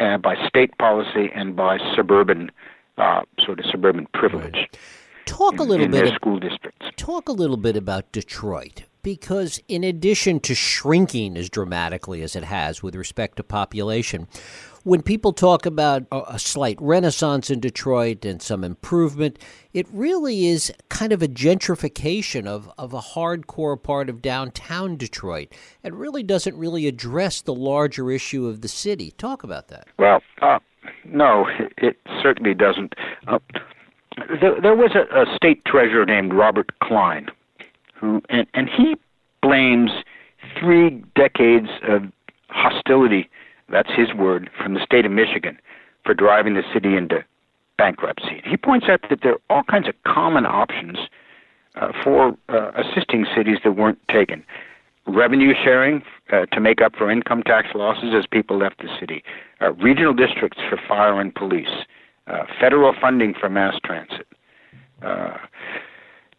uh, 0.00 0.18
by 0.18 0.34
state 0.46 0.76
policy, 0.78 1.30
and 1.34 1.56
by 1.56 1.78
suburban 1.94 2.50
uh, 2.98 3.22
sort 3.44 3.58
of 3.58 3.66
suburban 3.70 4.06
privilege. 4.14 4.54
Right. 4.54 4.78
Talk 5.26 5.54
in, 5.54 5.60
a 5.60 5.64
little 5.64 5.88
bit. 5.88 6.14
school 6.14 6.38
districts. 6.38 6.86
Talk 6.96 7.28
a 7.28 7.32
little 7.32 7.56
bit 7.56 7.76
about 7.76 8.10
Detroit 8.12 8.84
because 9.02 9.60
in 9.68 9.84
addition 9.84 10.40
to 10.40 10.54
shrinking 10.54 11.36
as 11.36 11.50
dramatically 11.50 12.22
as 12.22 12.34
it 12.36 12.44
has 12.44 12.82
with 12.82 12.94
respect 12.94 13.36
to 13.36 13.42
population, 13.42 14.28
when 14.86 15.02
people 15.02 15.32
talk 15.32 15.66
about 15.66 16.06
a 16.12 16.38
slight 16.38 16.78
renaissance 16.80 17.50
in 17.50 17.58
Detroit 17.58 18.24
and 18.24 18.40
some 18.40 18.62
improvement, 18.62 19.36
it 19.72 19.84
really 19.90 20.46
is 20.46 20.72
kind 20.88 21.12
of 21.12 21.24
a 21.24 21.26
gentrification 21.26 22.46
of, 22.46 22.70
of 22.78 22.94
a 22.94 23.00
hardcore 23.00 23.82
part 23.82 24.08
of 24.08 24.22
downtown 24.22 24.96
Detroit. 24.96 25.48
It 25.82 25.92
really 25.92 26.22
doesn't 26.22 26.56
really 26.56 26.86
address 26.86 27.40
the 27.40 27.52
larger 27.52 28.12
issue 28.12 28.46
of 28.46 28.60
the 28.60 28.68
city. 28.68 29.10
Talk 29.18 29.42
about 29.42 29.66
that. 29.68 29.88
Well, 29.98 30.22
uh, 30.40 30.60
no, 31.04 31.48
it 31.78 31.96
certainly 32.22 32.54
doesn't. 32.54 32.94
Uh, 33.26 33.40
there, 34.40 34.60
there, 34.60 34.76
was 34.76 34.92
a, 34.94 35.20
a, 35.20 35.34
state 35.34 35.64
treasurer 35.64 36.06
named 36.06 36.32
Robert 36.32 36.70
Kleine, 36.80 37.28
who 37.94 38.22
and, 38.28 38.46
and 38.54 38.70
he 38.70 38.94
blames 39.42 39.90
three 40.60 41.02
decades 41.16 41.70
of 41.88 42.04
hostility 42.50 43.28
that's 43.70 43.90
his 43.96 44.14
word, 44.14 44.50
from 44.62 44.74
the 44.74 44.84
state 44.84 45.04
of 45.04 45.12
Michigan 45.12 45.58
for 46.04 46.14
driving 46.14 46.54
the 46.54 46.62
city 46.72 46.96
into 46.96 47.24
bankruptcy. 47.76 48.42
He 48.44 48.56
points 48.56 48.86
out 48.88 49.00
that 49.10 49.20
there 49.22 49.32
are 49.32 49.40
all 49.50 49.62
kinds 49.64 49.88
of 49.88 49.94
common 50.06 50.46
options 50.46 50.98
uh, 51.74 51.92
for 52.02 52.36
uh, 52.48 52.70
assisting 52.76 53.26
cities 53.36 53.58
that 53.64 53.72
weren't 53.72 53.98
taken. 54.08 54.44
Revenue 55.06 55.52
sharing 55.62 56.02
uh, 56.32 56.46
to 56.46 56.60
make 56.60 56.80
up 56.80 56.96
for 56.96 57.10
income 57.10 57.42
tax 57.42 57.68
losses 57.74 58.12
as 58.16 58.24
people 58.26 58.58
left 58.58 58.78
the 58.78 58.88
city, 58.98 59.22
uh, 59.60 59.72
regional 59.74 60.14
districts 60.14 60.58
for 60.68 60.78
fire 60.88 61.20
and 61.20 61.34
police, 61.34 61.84
uh, 62.26 62.44
federal 62.60 62.94
funding 63.00 63.34
for 63.38 63.48
mass 63.48 63.74
transit, 63.84 64.26
uh, 65.02 65.36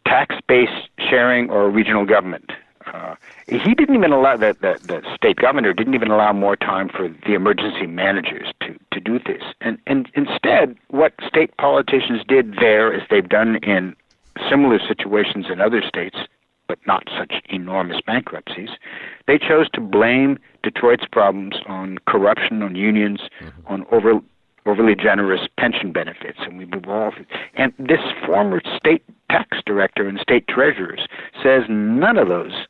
tax 0.06 0.34
base 0.48 0.68
sharing 0.98 1.48
or 1.50 1.70
regional 1.70 2.04
government, 2.04 2.50
uh, 2.86 3.14
he 3.46 3.74
didn't 3.74 3.94
even 3.94 4.12
allow 4.12 4.36
the, 4.36 4.56
the 4.60 4.78
the 4.86 5.14
state 5.14 5.36
governor 5.36 5.72
didn't 5.72 5.94
even 5.94 6.10
allow 6.10 6.32
more 6.32 6.56
time 6.56 6.88
for 6.88 7.08
the 7.08 7.34
emergency 7.34 7.86
managers 7.86 8.52
to 8.60 8.78
to 8.92 9.00
do 9.00 9.18
this. 9.18 9.42
And 9.60 9.78
and 9.86 10.08
instead, 10.14 10.76
what 10.88 11.12
state 11.26 11.56
politicians 11.56 12.22
did 12.26 12.56
there, 12.60 12.92
as 12.92 13.02
they've 13.10 13.28
done 13.28 13.56
in 13.62 13.96
similar 14.48 14.78
situations 14.78 15.46
in 15.50 15.60
other 15.60 15.82
states, 15.82 16.16
but 16.68 16.78
not 16.86 17.08
such 17.18 17.34
enormous 17.48 18.00
bankruptcies, 18.06 18.70
they 19.26 19.38
chose 19.38 19.68
to 19.70 19.80
blame 19.80 20.38
Detroit's 20.62 21.06
problems 21.10 21.56
on 21.66 21.98
corruption, 22.06 22.62
on 22.62 22.76
unions, 22.76 23.20
mm-hmm. 23.40 23.66
on 23.66 23.86
over 23.90 24.20
overly 24.68 24.94
generous 24.94 25.40
pension 25.58 25.92
benefits, 25.92 26.38
and 26.40 26.58
we've 26.58 26.72
evolved. 26.72 27.24
And 27.54 27.72
this 27.78 28.00
former 28.26 28.60
state 28.76 29.02
tax 29.30 29.58
director 29.64 30.08
and 30.08 30.18
state 30.20 30.46
treasurers 30.48 31.00
says 31.42 31.62
none 31.68 32.16
of 32.18 32.28
those 32.28 32.66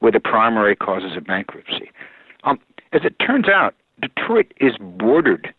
were 0.00 0.10
the 0.10 0.20
primary 0.20 0.76
causes 0.76 1.16
of 1.16 1.24
bankruptcy. 1.24 1.90
Um, 2.44 2.58
as 2.92 3.02
it 3.04 3.18
turns 3.18 3.48
out, 3.48 3.74
Detroit 4.00 4.52
is 4.60 4.74
bordered 4.78 5.52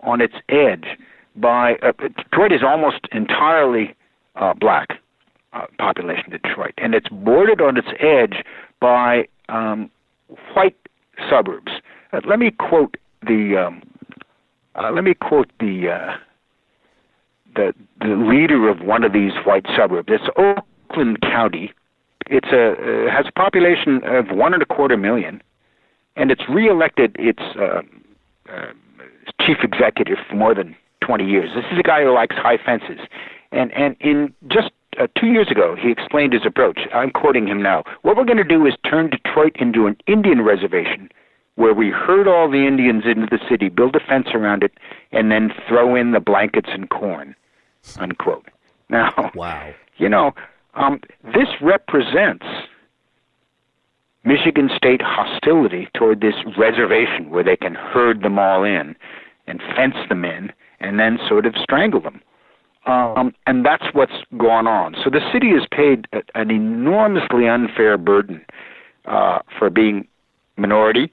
on 0.00 0.20
its 0.20 0.34
edge 0.48 0.98
by 1.36 1.74
uh, 1.82 1.92
Detroit 2.16 2.52
is 2.52 2.62
almost 2.62 3.08
entirely 3.12 3.94
uh, 4.36 4.54
black 4.54 4.88
uh, 5.52 5.66
population 5.78 6.30
Detroit, 6.30 6.74
and 6.78 6.94
it's 6.94 7.08
bordered 7.08 7.60
on 7.60 7.76
its 7.76 7.88
edge 8.00 8.44
by 8.80 9.26
um, 9.48 9.90
white 10.54 10.76
suburbs. 11.30 11.72
Uh, 12.12 12.20
let 12.28 12.38
me 12.38 12.50
quote 12.50 12.96
the 13.22 13.66
um, 13.66 13.82
uh, 14.74 14.90
let 14.92 15.04
me 15.04 15.14
quote 15.14 15.50
the 15.60 15.90
uh, 15.90 16.16
the 17.54 17.74
the 18.00 18.14
leader 18.14 18.68
of 18.68 18.80
one 18.80 19.04
of 19.04 19.12
these 19.12 19.32
white 19.44 19.66
suburbs. 19.76 20.08
It's 20.10 20.24
Oakland 20.36 21.20
County. 21.22 21.72
It's 22.26 22.48
a 22.52 22.72
uh, 22.72 23.10
has 23.10 23.26
a 23.28 23.32
population 23.32 24.02
of 24.04 24.30
one 24.30 24.54
and 24.54 24.62
a 24.62 24.66
quarter 24.66 24.96
million, 24.96 25.42
and 26.16 26.30
it's 26.30 26.42
reelected 26.48 27.16
its 27.18 27.42
uh, 27.58 27.82
uh, 28.50 28.72
chief 29.40 29.58
executive 29.62 30.18
for 30.28 30.36
more 30.36 30.54
than 30.54 30.74
20 31.04 31.24
years. 31.24 31.50
This 31.54 31.64
is 31.72 31.78
a 31.78 31.82
guy 31.82 32.02
who 32.02 32.12
likes 32.12 32.34
high 32.36 32.58
fences, 32.58 33.00
and 33.52 33.72
and 33.72 33.96
in 34.00 34.32
just 34.48 34.70
uh, 34.98 35.06
two 35.18 35.28
years 35.28 35.50
ago, 35.50 35.76
he 35.78 35.90
explained 35.90 36.32
his 36.32 36.46
approach. 36.46 36.80
I'm 36.92 37.10
quoting 37.10 37.46
him 37.46 37.62
now. 37.62 37.84
What 38.02 38.16
we're 38.16 38.24
going 38.24 38.38
to 38.38 38.44
do 38.44 38.66
is 38.66 38.74
turn 38.88 39.10
Detroit 39.10 39.56
into 39.56 39.86
an 39.86 39.96
Indian 40.06 40.42
reservation 40.42 41.10
where 41.56 41.74
we 41.74 41.90
herd 41.90 42.26
all 42.26 42.50
the 42.50 42.66
Indians 42.66 43.04
into 43.06 43.26
the 43.30 43.38
city, 43.48 43.68
build 43.68 43.94
a 43.94 44.00
fence 44.00 44.28
around 44.34 44.62
it, 44.62 44.72
and 45.12 45.30
then 45.30 45.52
throw 45.68 45.94
in 45.94 46.12
the 46.12 46.20
blankets 46.20 46.70
and 46.72 46.90
corn. 46.90 47.34
Unquote. 47.98 48.46
Now, 48.88 49.30
wow. 49.34 49.72
you 49.96 50.08
know, 50.08 50.32
um, 50.74 51.00
this 51.22 51.48
represents 51.60 52.46
Michigan 54.24 54.70
State 54.74 55.02
hostility 55.02 55.88
toward 55.94 56.20
this 56.20 56.34
reservation 56.58 57.30
where 57.30 57.44
they 57.44 57.56
can 57.56 57.74
herd 57.74 58.22
them 58.22 58.38
all 58.38 58.64
in 58.64 58.96
and 59.46 59.60
fence 59.76 59.96
them 60.08 60.24
in 60.24 60.52
and 60.80 60.98
then 60.98 61.18
sort 61.28 61.46
of 61.46 61.54
strangle 61.56 62.00
them. 62.00 62.20
Um, 62.86 63.34
and 63.46 63.64
that's 63.64 63.86
what's 63.92 64.12
gone 64.36 64.66
on. 64.66 64.94
So 65.02 65.08
the 65.08 65.20
city 65.32 65.50
has 65.50 65.66
paid 65.70 66.06
a, 66.12 66.20
an 66.34 66.50
enormously 66.50 67.48
unfair 67.48 67.96
burden 67.96 68.44
uh, 69.06 69.38
for 69.58 69.70
being 69.70 70.06
minority, 70.56 71.10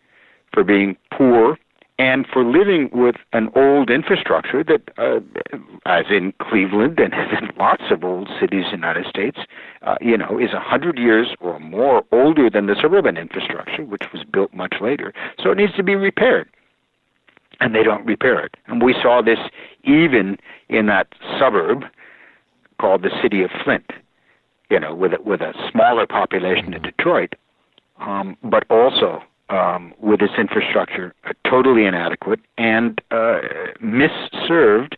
for 0.54 0.64
being 0.64 0.98
poor, 1.12 1.58
and 2.00 2.26
for 2.26 2.44
living 2.44 2.90
with 2.92 3.16
an 3.32 3.50
old 3.56 3.92
infrastructure 3.92 4.64
that, 4.64 4.82
uh, 4.98 5.20
as 5.86 6.06
in 6.10 6.34
Cleveland 6.42 7.00
and 7.00 7.14
as 7.14 7.28
in 7.40 7.50
lots 7.58 7.84
of 7.92 8.04
old 8.04 8.28
cities 8.40 8.66
in 8.74 8.82
the 8.82 8.88
United 8.88 9.06
States, 9.06 9.40
uh, 9.84 9.96
you 10.02 10.18
know, 10.18 10.40
is 10.40 10.52
a 10.54 10.60
hundred 10.60 10.98
years 10.98 11.36
or 11.40 11.60
more 11.60 12.04
older 12.12 12.50
than 12.50 12.66
the 12.66 12.76
suburban 12.82 13.18
infrastructure, 13.18 13.84
which 13.84 14.04
was 14.12 14.24
built 14.24 14.54
much 14.54 14.76
later. 14.82 15.14
So 15.42 15.52
it 15.52 15.58
needs 15.58 15.76
to 15.76 15.84
be 15.84 15.96
repaired 15.96 16.50
and 17.62 17.76
they 17.76 17.84
don't 17.84 18.06
repair 18.06 18.44
it. 18.44 18.58
And 18.68 18.84
we 18.84 18.94
saw 18.94 19.22
this 19.22 19.40
even 19.84 20.38
in 20.68 20.88
that 20.88 21.08
suburb 21.40 21.86
called 22.80 23.04
the 23.04 23.12
city 23.22 23.44
of 23.44 23.52
Flint, 23.64 23.92
you 24.70 24.80
know, 24.80 24.96
with 24.96 25.14
a, 25.14 25.22
with 25.22 25.42
a 25.42 25.54
smaller 25.72 26.08
population 26.08 26.72
than 26.72 26.82
Detroit, 26.82 27.36
um, 28.00 28.36
but 28.44 28.66
also 28.72 29.22
um, 29.52 29.94
with 30.00 30.22
its 30.22 30.34
infrastructure 30.38 31.14
uh, 31.26 31.34
totally 31.48 31.86
inadequate 31.86 32.40
and 32.58 33.02
uh, 33.12 33.40
misserved 33.80 34.98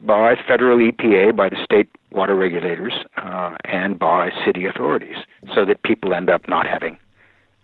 by 0.00 0.34
federal 0.48 0.78
EPA, 0.78 1.36
by 1.36 1.48
the 1.48 1.62
state 1.62 1.88
water 2.10 2.34
regulators, 2.34 2.92
uh, 3.16 3.56
and 3.64 3.98
by 3.98 4.30
city 4.44 4.66
authorities, 4.66 5.16
so 5.54 5.64
that 5.64 5.82
people 5.82 6.14
end 6.14 6.28
up 6.28 6.48
not 6.48 6.66
having 6.66 6.98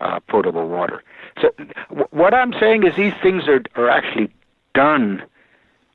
uh, 0.01 0.21
potable 0.29 0.69
water. 0.69 1.03
So 1.41 1.51
w- 1.89 2.09
what 2.11 2.33
I'm 2.35 2.53
saying 2.59 2.87
is 2.87 2.95
these 2.97 3.13
things 3.23 3.49
are 3.49 3.63
are 3.77 3.89
actually 3.89 4.31
done 4.75 5.23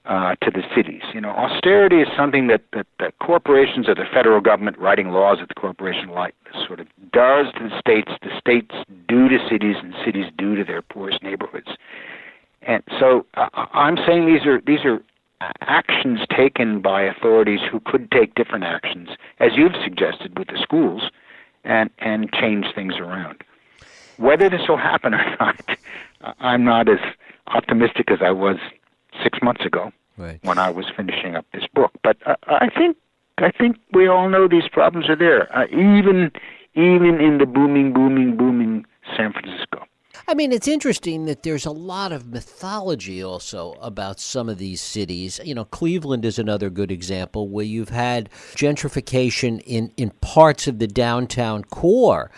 uh, 0.06 0.36
to 0.42 0.52
the 0.52 0.64
cities. 0.76 1.02
You 1.14 1.22
know, 1.22 1.30
austerity 1.30 2.02
is 2.02 2.08
something 2.16 2.48
that, 2.48 2.62
that, 2.74 2.88
that 3.00 3.18
corporations 3.20 3.90
or 3.90 3.96
the 3.96 4.06
federal 4.14 4.40
government 4.42 4.78
writing 4.78 5.10
laws 5.10 5.40
at 5.42 5.48
the 5.48 5.56
corporation 5.56 6.10
like 6.10 6.36
sort 6.68 6.80
of 6.80 6.88
does 7.12 7.48
to 7.54 7.70
the 7.70 7.80
states. 7.80 8.12
The 8.22 8.38
states 8.40 8.76
do 9.08 9.28
to 9.30 9.38
cities, 9.50 9.78
and 9.82 9.94
cities 10.06 10.26
do 10.38 10.56
to 10.56 10.64
their 10.64 10.82
poorest 10.82 11.24
neighborhoods. 11.24 11.70
And 12.62 12.84
so 13.00 13.26
uh, 13.36 13.50
I'm 13.54 13.98
saying 14.08 14.26
these 14.26 14.46
are 14.46 14.62
these 14.62 14.86
are 14.86 15.02
actions 15.62 16.20
taken 16.36 16.82
by 16.82 17.04
authorities 17.04 17.60
who 17.70 17.80
could 17.80 18.10
take 18.12 18.36
different 18.36 18.64
actions, 18.64 19.10
as 19.40 19.52
you've 19.56 19.76
suggested 19.84 20.38
with 20.38 20.48
the 20.48 20.58
schools, 20.62 21.10
and 21.64 21.90
and 22.00 22.32
change 22.32 22.68
things 22.74 22.96
around. 22.98 23.44
Whether 24.18 24.50
this 24.50 24.68
will 24.68 24.78
happen 24.78 25.14
or 25.14 25.36
not, 25.40 25.60
I'm 26.40 26.64
not 26.64 26.90
as 26.90 27.00
optimistic 27.48 28.10
as 28.12 28.20
I 28.22 28.32
was 28.32 28.58
six 29.24 29.40
months 29.42 29.66
ago 29.66 29.92
right. 30.18 30.40
when 30.44 30.58
I 30.58 30.70
was 30.70 30.86
finishing 30.96 31.36
up 31.36 31.46
this 31.54 31.66
book. 31.74 31.92
But 32.04 32.18
uh, 32.26 32.36
I 32.48 32.70
think 32.70 32.98
I 33.38 33.52
think 33.52 33.78
we 33.92 34.08
all 34.08 34.30
know 34.30 34.48
these 34.48 34.68
problems 34.72 35.10
are 35.10 35.16
there, 35.16 35.54
uh, 35.56 35.66
even 35.68 36.32
even 36.76 37.22
in 37.22 37.38
the 37.38 37.46
booming, 37.46 37.94
booming, 37.94 38.38
booming 38.38 38.86
San 39.16 39.32
Francisco. 39.34 39.86
I 40.28 40.34
mean, 40.34 40.52
it's 40.52 40.68
interesting 40.68 41.26
that 41.26 41.44
there's 41.44 41.66
a 41.66 41.72
lot 41.72 42.12
of 42.12 42.28
mythology 42.28 43.22
also 43.22 43.74
about 43.82 44.20
some 44.20 44.50
of 44.50 44.58
these 44.58 44.82
cities. 44.82 45.40
You 45.44 45.54
know, 45.54 45.66
Cleveland 45.66 46.26
is 46.26 46.40
another 46.40 46.70
good 46.70 46.90
example 46.90 47.50
where 47.50 47.66
you've 47.66 47.90
had 47.90 48.30
gentrification 48.56 49.62
in, 49.66 49.92
in 49.98 50.12
parts 50.22 50.68
of 50.68 50.80
the 50.80 50.88
downtown 50.88 51.64
core 51.66 52.32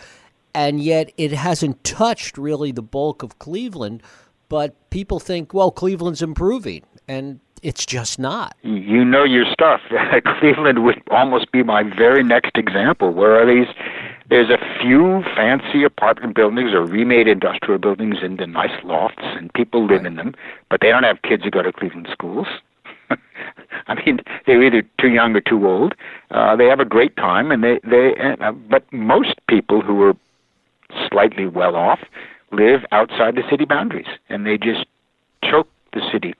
and 0.54 0.80
yet 0.80 1.12
it 1.16 1.32
hasn't 1.32 1.84
touched 1.84 2.36
really 2.36 2.72
the 2.72 2.82
bulk 2.82 3.22
of 3.22 3.38
Cleveland. 3.38 4.02
But 4.48 4.74
people 4.90 5.20
think, 5.20 5.52
well, 5.52 5.70
Cleveland's 5.70 6.22
improving, 6.22 6.82
and 7.06 7.40
it's 7.62 7.84
just 7.84 8.18
not. 8.18 8.56
You 8.62 9.04
know 9.04 9.24
your 9.24 9.44
stuff. 9.52 9.80
Cleveland 10.40 10.84
would 10.84 11.02
almost 11.10 11.52
be 11.52 11.62
my 11.62 11.82
very 11.82 12.22
next 12.22 12.56
example. 12.56 13.10
Where 13.12 13.40
are 13.40 13.46
these? 13.46 13.72
There's 14.28 14.50
a 14.50 14.58
few 14.80 15.22
fancy 15.34 15.84
apartment 15.84 16.34
buildings 16.34 16.72
or 16.72 16.84
remade 16.84 17.28
industrial 17.28 17.78
buildings 17.78 18.16
into 18.22 18.46
nice 18.46 18.84
lofts, 18.84 19.22
and 19.22 19.52
people 19.54 19.86
live 19.86 20.04
in 20.04 20.16
them, 20.16 20.34
but 20.70 20.80
they 20.80 20.88
don't 20.88 21.04
have 21.04 21.22
kids 21.22 21.44
who 21.44 21.50
go 21.50 21.62
to 21.62 21.72
Cleveland 21.72 22.08
schools. 22.12 22.46
I 23.86 23.94
mean, 23.94 24.20
they're 24.46 24.62
either 24.62 24.82
too 25.00 25.08
young 25.08 25.34
or 25.34 25.40
too 25.40 25.66
old. 25.66 25.94
Uh, 26.30 26.56
they 26.56 26.66
have 26.66 26.80
a 26.80 26.84
great 26.84 27.16
time, 27.16 27.50
and 27.50 27.64
they 27.64 27.80
they. 27.84 28.14
Uh, 28.40 28.52
but 28.52 28.90
most 28.92 29.34
people 29.48 29.80
who 29.80 30.02
are 30.02 30.14
slightly 31.08 31.46
well 31.46 31.76
off 31.76 32.00
live 32.52 32.84
outside 32.92 33.34
the 33.34 33.42
city 33.50 33.64
boundaries, 33.64 34.06
and 34.28 34.46
they 34.46 34.58
just 34.58 34.86
choke 35.44 35.68
the 35.92 36.00
city. 36.12 36.34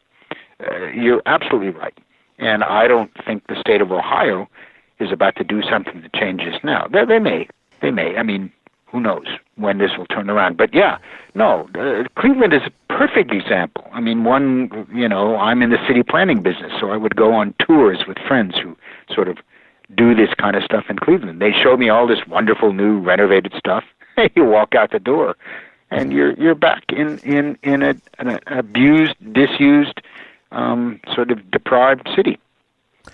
Uh, 0.61 0.87
you're 0.89 1.23
absolutely 1.27 1.71
right, 1.71 1.97
and 2.39 2.65
I 2.65 2.89
don't 2.89 3.11
think 3.25 3.47
the 3.47 3.61
state 3.61 3.81
of 3.81 3.93
Ohio 3.93 4.49
is 5.01 5.13
about 5.13 5.37
to 5.37 5.45
do 5.45 5.63
something 5.63 6.03
to 6.03 6.09
change 6.19 6.43
this 6.45 6.57
now. 6.65 6.89
They, 6.93 7.05
they 7.05 7.19
may, 7.19 7.49
they 7.81 7.91
may. 7.91 8.17
I 8.17 8.23
mean, 8.23 8.53
who 8.87 9.01
knows 9.01 9.27
when 9.57 9.79
this 9.79 9.93
will 9.97 10.07
turn 10.07 10.31
around? 10.31 10.57
But 10.57 10.75
yeah, 10.75 10.99
no, 11.35 11.69
uh, 11.79 12.05
Cleveland 12.21 12.55
is 12.55 12.63
a 12.67 12.93
perfect 12.93 13.33
example. 13.33 13.85
I 13.93 14.01
mean, 14.01 14.25
one, 14.25 14.87
you 14.93 15.09
know, 15.09 15.37
I'm 15.37 15.63
in 15.63 15.71
the 15.71 15.79
city 15.87 16.03
planning 16.03 16.43
business, 16.43 16.73
so 16.81 16.91
I 16.91 16.97
would 16.97 17.17
go 17.17 17.33
on 17.33 17.55
tours 17.65 17.99
with 18.09 18.19
friends 18.27 18.55
who 18.61 18.77
sort 19.15 19.29
of 19.29 19.39
do 19.97 20.15
this 20.15 20.31
kind 20.39 20.57
of 20.57 20.63
stuff 20.63 20.85
in 20.89 20.99
Cleveland. 20.99 21.41
They 21.41 21.53
show 21.53 21.77
me 21.77 21.89
all 21.89 22.07
this 22.07 22.27
wonderful 22.27 22.73
new 22.73 22.99
renovated 23.01 23.53
stuff. 23.57 23.85
you 24.35 24.45
walk 24.45 24.75
out 24.75 24.91
the 24.93 24.99
door, 24.99 25.37
and 25.91 26.13
you're 26.13 26.33
you're 26.35 26.55
back 26.55 26.85
in 26.89 27.19
in 27.19 27.59
in 27.63 27.83
a, 27.83 27.95
an 28.19 28.39
abused, 28.47 29.15
disused, 29.33 30.01
um, 30.53 31.01
sort 31.15 31.31
of 31.31 31.51
deprived 31.51 32.09
city. 32.15 32.39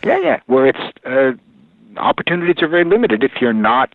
Yeah, 0.02 0.18
yeah, 0.18 0.40
where 0.46 0.66
it's 0.66 1.06
uh, 1.06 1.32
opportunities 1.96 2.62
are 2.62 2.68
very 2.68 2.84
limited 2.84 3.22
if 3.22 3.32
you're 3.40 3.52
not 3.52 3.94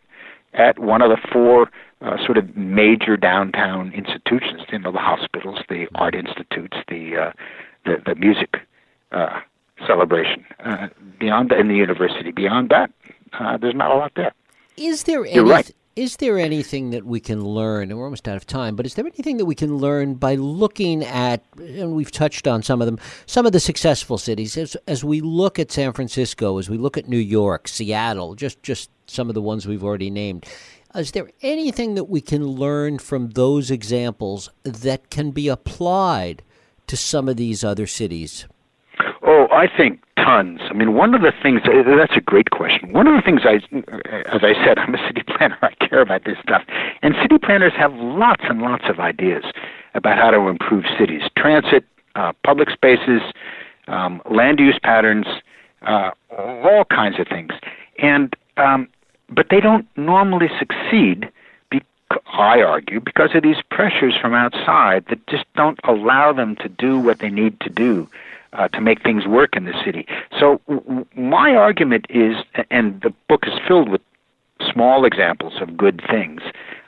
at 0.54 0.80
one 0.80 1.02
of 1.02 1.10
the 1.10 1.18
four 1.32 1.70
uh, 2.02 2.18
sort 2.26 2.38
of 2.38 2.56
major 2.56 3.18
downtown 3.18 3.92
institutions. 3.94 4.62
You 4.72 4.80
know, 4.80 4.92
the 4.92 5.00
hospitals, 5.00 5.60
the 5.68 5.88
art 5.96 6.15
institutes, 6.15 6.78
the 6.88 7.18
uh, 7.18 7.32
the, 7.86 8.02
the 8.06 8.15
music 8.15 8.58
uh, 9.12 9.42
celebration. 9.86 10.46
Uh, 10.63 10.88
beyond 11.20 11.50
that, 11.50 11.60
in 11.60 11.68
the 11.68 11.76
university, 11.76 12.32
beyond 12.32 12.70
that, 12.70 12.92
uh, 13.34 13.58
there's 13.58 13.76
not 13.76 13.92
a 13.92 13.96
lot 13.96 14.13
there. 14.15 14.34
Is 14.78 15.04
there 15.04 15.26
You're 15.26 15.44
any, 15.44 15.52
right. 15.52 15.72
Is 15.99 16.15
there 16.15 16.39
anything 16.39 16.91
that 16.91 17.05
we 17.05 17.19
can 17.19 17.43
learn, 17.43 17.91
and 17.91 17.99
we're 17.99 18.05
almost 18.05 18.29
out 18.29 18.38
of 18.38 18.47
time, 18.47 18.77
but 18.77 18.85
is 18.85 18.93
there 18.93 19.05
anything 19.05 19.35
that 19.35 19.43
we 19.43 19.53
can 19.53 19.79
learn 19.79 20.13
by 20.13 20.35
looking 20.35 21.03
at, 21.03 21.43
and 21.57 21.93
we've 21.93 22.09
touched 22.09 22.47
on 22.47 22.63
some 22.63 22.81
of 22.81 22.85
them, 22.85 22.97
some 23.25 23.45
of 23.45 23.51
the 23.51 23.59
successful 23.59 24.17
cities, 24.17 24.55
as, 24.55 24.77
as 24.88 25.03
we 25.03 25.19
look 25.19 25.59
at 25.59 25.73
San 25.73 25.91
Francisco, 25.91 26.57
as 26.57 26.69
we 26.69 26.77
look 26.77 26.97
at 26.97 27.09
New 27.09 27.17
York, 27.17 27.67
Seattle, 27.67 28.35
just, 28.35 28.63
just 28.63 28.89
some 29.07 29.27
of 29.27 29.33
the 29.33 29.41
ones 29.41 29.67
we've 29.67 29.83
already 29.83 30.09
named, 30.09 30.45
is 30.95 31.12
there 31.12 31.31
anything 31.41 31.95
that 31.95 32.05
we 32.05 32.21
can 32.21 32.47
learn 32.47 32.97
from 32.97 33.31
those 33.31 33.69
examples 33.69 34.49
that 34.63 35.09
can 35.09 35.31
be 35.31 35.49
applied 35.49 36.43
to 36.88 36.95
some 36.95 37.27
of 37.27 37.35
these 37.35 37.62
other 37.62 37.88
cities? 37.88 38.45
Oh, 39.21 39.47
I 39.51 39.67
think 39.75 39.99
tons. 40.30 40.62
I 40.70 40.74
mean, 40.74 40.94
one 40.94 41.15
of 41.15 41.22
the 41.22 41.34
things 41.42 41.62
that's 41.65 42.15
a 42.15 42.22
great 42.22 42.52
question. 42.52 42.94
One 42.94 43.08
of 43.08 43.15
the 43.15 43.22
things 43.22 43.42
I, 43.44 43.56
as 44.34 44.44
I 44.44 44.54
said, 44.65 44.78
I'm 44.84 44.94
a 44.94 45.08
city 45.08 45.24
planner. 45.24 45.58
I 45.62 45.74
care 45.86 46.02
about 46.02 46.26
this 46.26 46.38
stuff, 46.44 46.63
and 47.02 47.15
city 47.22 47.38
planners 47.38 47.74
have 47.74 47.94
lots 47.94 48.44
and 48.50 48.62
lots 48.62 48.86
of 48.88 49.00
ideas 49.00 49.44
about 49.96 50.18
how 50.18 50.32
to 50.32 50.48
improve 50.48 50.86
cities: 50.98 51.24
transit, 51.38 51.84
uh, 52.15 52.34
public 52.44 52.70
spaces, 52.70 53.22
um, 53.88 54.22
land 54.30 54.60
use 54.60 54.80
patterns, 54.84 55.28
uh, 55.84 56.12
all 56.38 56.86
kinds 56.86 57.20
of 57.20 57.28
things. 57.28 57.52
And 57.98 58.34
um, 58.58 58.88
but 59.30 59.48
they 59.50 59.60
don't 59.60 59.88
normally 59.98 60.50
succeed. 60.60 61.32
I 62.34 62.63
argue 62.63 63.00
because 63.00 63.36
of 63.36 63.44
these 63.44 63.62
pressures 63.70 64.15
from 64.20 64.34
outside 64.34 65.06
that 65.10 65.28
just 65.28 65.46
don't 65.56 65.80
allow 65.84 66.34
them 66.34 66.56
to 66.56 66.68
do 66.68 66.98
what 67.00 67.20
they 67.20 67.30
need 67.30 67.60
to 67.60 67.70
do 67.70 68.10
uh, 68.53 68.67
to 68.69 68.81
make 68.81 69.03
things 69.03 69.25
work 69.27 69.55
in 69.55 69.65
the 69.65 69.73
city. 69.85 70.05
So 70.39 70.62
w- 70.67 71.05
my 71.15 71.55
argument 71.55 72.05
is, 72.09 72.35
and 72.71 73.01
the 73.01 73.13
book 73.27 73.43
is 73.47 73.53
filled 73.67 73.89
with 73.89 74.01
small 74.71 75.05
examples 75.05 75.53
of 75.62 75.77
good 75.77 76.01
things, 76.09 76.41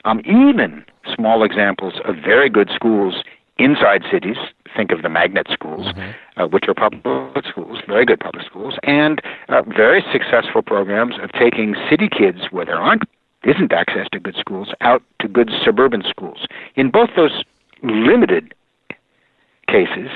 um, 0.04 0.20
even 0.20 0.84
small 1.14 1.42
examples 1.42 1.94
of 2.04 2.16
very 2.16 2.50
good 2.50 2.70
schools 2.74 3.22
inside 3.58 4.02
cities. 4.10 4.36
Think 4.76 4.90
of 4.90 5.02
the 5.02 5.08
magnet 5.08 5.46
schools, 5.52 5.86
mm-hmm. 5.86 6.40
uh, 6.40 6.46
which 6.46 6.64
are 6.68 6.74
public 6.74 7.44
schools, 7.46 7.78
very 7.86 8.06
good 8.06 8.20
public 8.20 8.44
schools, 8.46 8.74
and 8.82 9.20
uh, 9.48 9.62
very 9.62 10.02
successful 10.12 10.62
programs 10.62 11.14
of 11.22 11.30
taking 11.32 11.74
city 11.90 12.08
kids 12.08 12.38
where 12.50 12.64
there 12.64 12.78
aren't 12.78 13.02
isn't 13.44 13.72
access 13.72 14.06
to 14.12 14.20
good 14.20 14.36
schools 14.38 14.68
out 14.80 15.02
to 15.20 15.28
good 15.28 15.50
suburban 15.64 16.02
schools. 16.08 16.46
In 16.76 16.90
both 16.90 17.10
those 17.16 17.42
limited 17.82 18.54
cases, 19.66 20.10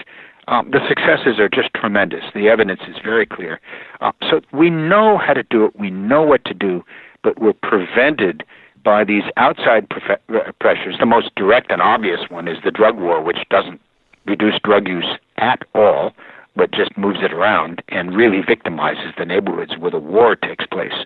um, 0.49 0.71
the 0.71 0.81
successes 0.89 1.39
are 1.39 1.49
just 1.49 1.75
tremendous. 1.75 2.25
The 2.35 2.49
evidence 2.49 2.81
is 2.89 2.97
very 3.03 3.27
clear. 3.27 3.61
Uh, 4.01 4.13
so 4.31 4.41
we 4.53 4.71
know 4.71 5.19
how 5.19 5.35
to 5.35 5.43
do 5.43 5.65
it. 5.67 5.79
We 5.79 5.91
know 5.91 6.23
what 6.23 6.45
to 6.45 6.55
do, 6.55 6.85
but 7.23 7.41
we're 7.41 7.53
prevented 7.53 8.45
by 8.85 9.03
these 9.03 9.25
outside 9.37 9.89
prefe- 9.89 10.19
uh, 10.33 10.53
pressures. 10.61 10.97
The 11.01 11.07
most 11.07 11.35
direct 11.35 11.73
and 11.73 11.83
obvious 11.83 12.21
one 12.29 12.47
is 12.47 12.59
the 12.65 12.71
drug 12.71 12.99
war, 12.99 13.21
which 13.21 13.39
doesn't 13.51 13.81
reduce 14.27 14.59
drug 14.63 14.87
use 14.87 15.19
at 15.39 15.63
all, 15.75 16.13
but 16.55 16.71
just 16.71 16.97
moves 16.97 17.19
it 17.23 17.33
around 17.33 17.83
and 17.89 18.17
really 18.17 18.41
victimizes 18.43 19.17
the 19.19 19.25
neighborhoods 19.25 19.77
where 19.79 19.91
the 19.91 19.99
war 19.99 20.37
takes 20.37 20.67
place. 20.67 21.05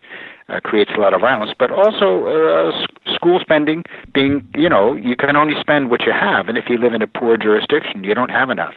Uh, 0.48 0.58
creates 0.58 0.90
a 0.96 1.00
lot 1.00 1.14
of 1.14 1.20
violence, 1.20 1.52
but 1.56 1.70
also 1.70 2.26
uh, 2.26 2.86
school 3.14 3.38
spending 3.40 3.84
being, 4.12 4.44
you 4.56 4.68
know, 4.68 4.94
you 4.94 5.14
can 5.14 5.36
only 5.36 5.54
spend 5.60 5.90
what 5.90 6.02
you 6.02 6.10
have, 6.10 6.48
and 6.48 6.58
if 6.58 6.64
you 6.68 6.76
live 6.76 6.92
in 6.92 7.00
a 7.00 7.06
poor 7.06 7.36
jurisdiction, 7.36 8.02
you 8.02 8.14
don't 8.14 8.32
have 8.32 8.50
enough 8.50 8.74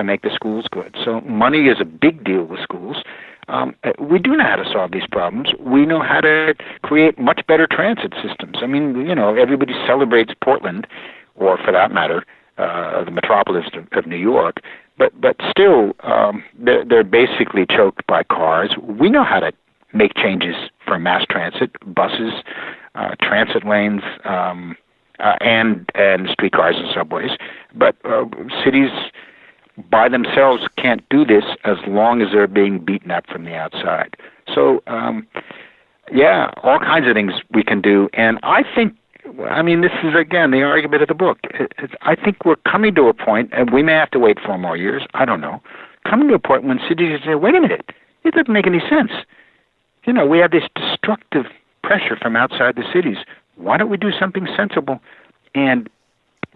to 0.00 0.04
make 0.04 0.22
the 0.22 0.30
schools 0.34 0.66
good. 0.70 0.96
So 1.04 1.20
money 1.22 1.68
is 1.68 1.78
a 1.80 1.84
big 1.84 2.24
deal 2.24 2.44
with 2.44 2.60
schools. 2.60 3.02
Um, 3.48 3.74
we 3.98 4.18
do 4.18 4.36
know 4.36 4.44
how 4.44 4.56
to 4.56 4.70
solve 4.70 4.92
these 4.92 5.06
problems. 5.10 5.48
We 5.58 5.84
know 5.84 6.00
how 6.02 6.20
to 6.20 6.54
create 6.82 7.18
much 7.18 7.40
better 7.48 7.66
transit 7.66 8.14
systems. 8.22 8.58
I 8.62 8.66
mean, 8.66 9.06
you 9.06 9.14
know, 9.14 9.34
everybody 9.34 9.74
celebrates 9.86 10.32
Portland, 10.42 10.86
or 11.34 11.58
for 11.58 11.72
that 11.72 11.90
matter, 11.90 12.24
uh, 12.58 13.04
the 13.04 13.10
metropolis 13.10 13.66
of, 13.74 13.88
of 13.92 14.06
New 14.06 14.16
York. 14.16 14.60
But 14.98 15.18
but 15.20 15.36
still, 15.50 15.94
um, 16.00 16.44
they're, 16.58 16.84
they're 16.84 17.04
basically 17.04 17.66
choked 17.66 18.06
by 18.06 18.22
cars. 18.22 18.74
We 18.82 19.08
know 19.08 19.24
how 19.24 19.40
to 19.40 19.52
make 19.92 20.14
changes 20.14 20.54
for 20.86 20.98
mass 20.98 21.24
transit, 21.28 21.70
buses, 21.92 22.34
uh, 22.94 23.16
transit 23.20 23.66
lanes, 23.66 24.02
um, 24.24 24.76
uh, 25.18 25.36
and 25.40 25.90
and 25.94 26.28
streetcars 26.28 26.76
and 26.76 26.88
subways. 26.94 27.30
But 27.74 27.96
uh, 28.04 28.26
cities 28.64 28.90
by 29.90 30.08
themselves 30.08 30.64
can't 30.76 31.06
do 31.08 31.24
this 31.24 31.44
as 31.64 31.76
long 31.86 32.22
as 32.22 32.28
they're 32.32 32.46
being 32.46 32.78
beaten 32.78 33.10
up 33.10 33.26
from 33.26 33.44
the 33.44 33.54
outside. 33.54 34.16
So, 34.52 34.82
um, 34.86 35.26
yeah, 36.12 36.50
all 36.62 36.78
kinds 36.78 37.08
of 37.08 37.14
things 37.14 37.32
we 37.52 37.62
can 37.62 37.80
do. 37.80 38.08
And 38.12 38.38
I 38.42 38.62
think, 38.74 38.96
I 39.48 39.62
mean, 39.62 39.80
this 39.80 39.92
is 40.02 40.14
again 40.14 40.50
the 40.50 40.62
argument 40.62 41.02
of 41.02 41.08
the 41.08 41.14
book. 41.14 41.38
I 42.02 42.16
think 42.16 42.44
we're 42.44 42.56
coming 42.56 42.94
to 42.96 43.08
a 43.08 43.14
point, 43.14 43.50
and 43.52 43.70
we 43.70 43.82
may 43.82 43.92
have 43.92 44.10
to 44.12 44.18
wait 44.18 44.38
four 44.44 44.58
more 44.58 44.76
years. 44.76 45.02
I 45.14 45.24
don't 45.24 45.40
know. 45.40 45.62
Coming 46.08 46.28
to 46.28 46.34
a 46.34 46.38
point 46.38 46.64
when 46.64 46.80
cities 46.88 47.20
say, 47.24 47.34
"Wait 47.34 47.54
a 47.54 47.60
minute, 47.60 47.92
it 48.24 48.34
doesn't 48.34 48.52
make 48.52 48.66
any 48.66 48.80
sense." 48.80 49.12
You 50.04 50.14
know, 50.14 50.26
we 50.26 50.38
have 50.38 50.50
this 50.50 50.64
destructive 50.74 51.46
pressure 51.84 52.16
from 52.16 52.34
outside 52.34 52.76
the 52.76 52.84
cities. 52.92 53.18
Why 53.56 53.76
don't 53.76 53.90
we 53.90 53.98
do 53.98 54.10
something 54.10 54.48
sensible 54.56 55.00
and 55.54 55.88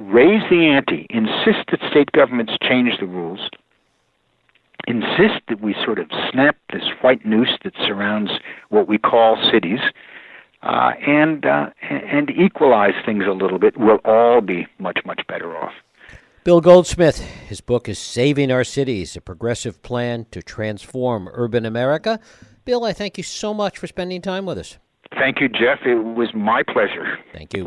raise 0.01 0.43
the 0.51 0.67
ante, 0.67 1.07
insist 1.11 1.71
that 1.71 1.81
state 1.91 2.13
governments 2.13 2.55
change 2.63 2.99
the 2.99 3.07
rules, 3.07 3.49
insist 4.87 5.41
that 5.49 5.61
we 5.61 5.75
sort 5.85 5.99
of 5.99 6.07
snap 6.31 6.57
this 6.73 6.85
white 7.01 7.25
noose 7.25 7.57
that 7.65 7.75
surrounds 7.87 8.31
what 8.69 8.89
we 8.89 8.99
call 8.99 9.37
cities, 9.51 9.81
uh, 10.63 10.93
and 11.07 11.45
uh, 11.45 11.71
and 11.83 12.31
equalize 12.31 12.95
things 13.05 13.25
a 13.27 13.33
little 13.33 13.59
bit, 13.59 13.77
we'll 13.77 14.01
all 14.05 14.41
be 14.41 14.67
much 14.79 14.99
much 15.05 15.21
better 15.29 15.57
off. 15.57 15.73
Bill 16.43 16.61
Goldsmith, 16.61 17.21
his 17.49 17.63
book 17.63 17.89
is 17.89 17.99
Saving 17.99 18.53
Our 18.53 18.65
Cities, 18.65 19.17
a 19.17 19.21
progressive 19.23 19.83
plan 19.83 20.27
to 20.31 20.43
transform 20.43 21.29
urban 21.33 21.65
America. 21.65 22.21
Bill, 22.67 22.85
I 22.85 22.93
thank 22.93 23.17
you 23.17 23.25
so 23.25 23.55
much 23.55 23.79
for 23.79 23.87
spending 23.87 24.21
time 24.21 24.45
with 24.45 24.59
us. 24.59 24.79
Thank 25.19 25.41
you, 25.41 25.49
Jeff. 25.49 25.81
It 25.87 25.95
was 25.95 26.29
my 26.35 26.63
pleasure. 26.63 27.19
Thank 27.33 27.55
you. 27.55 27.63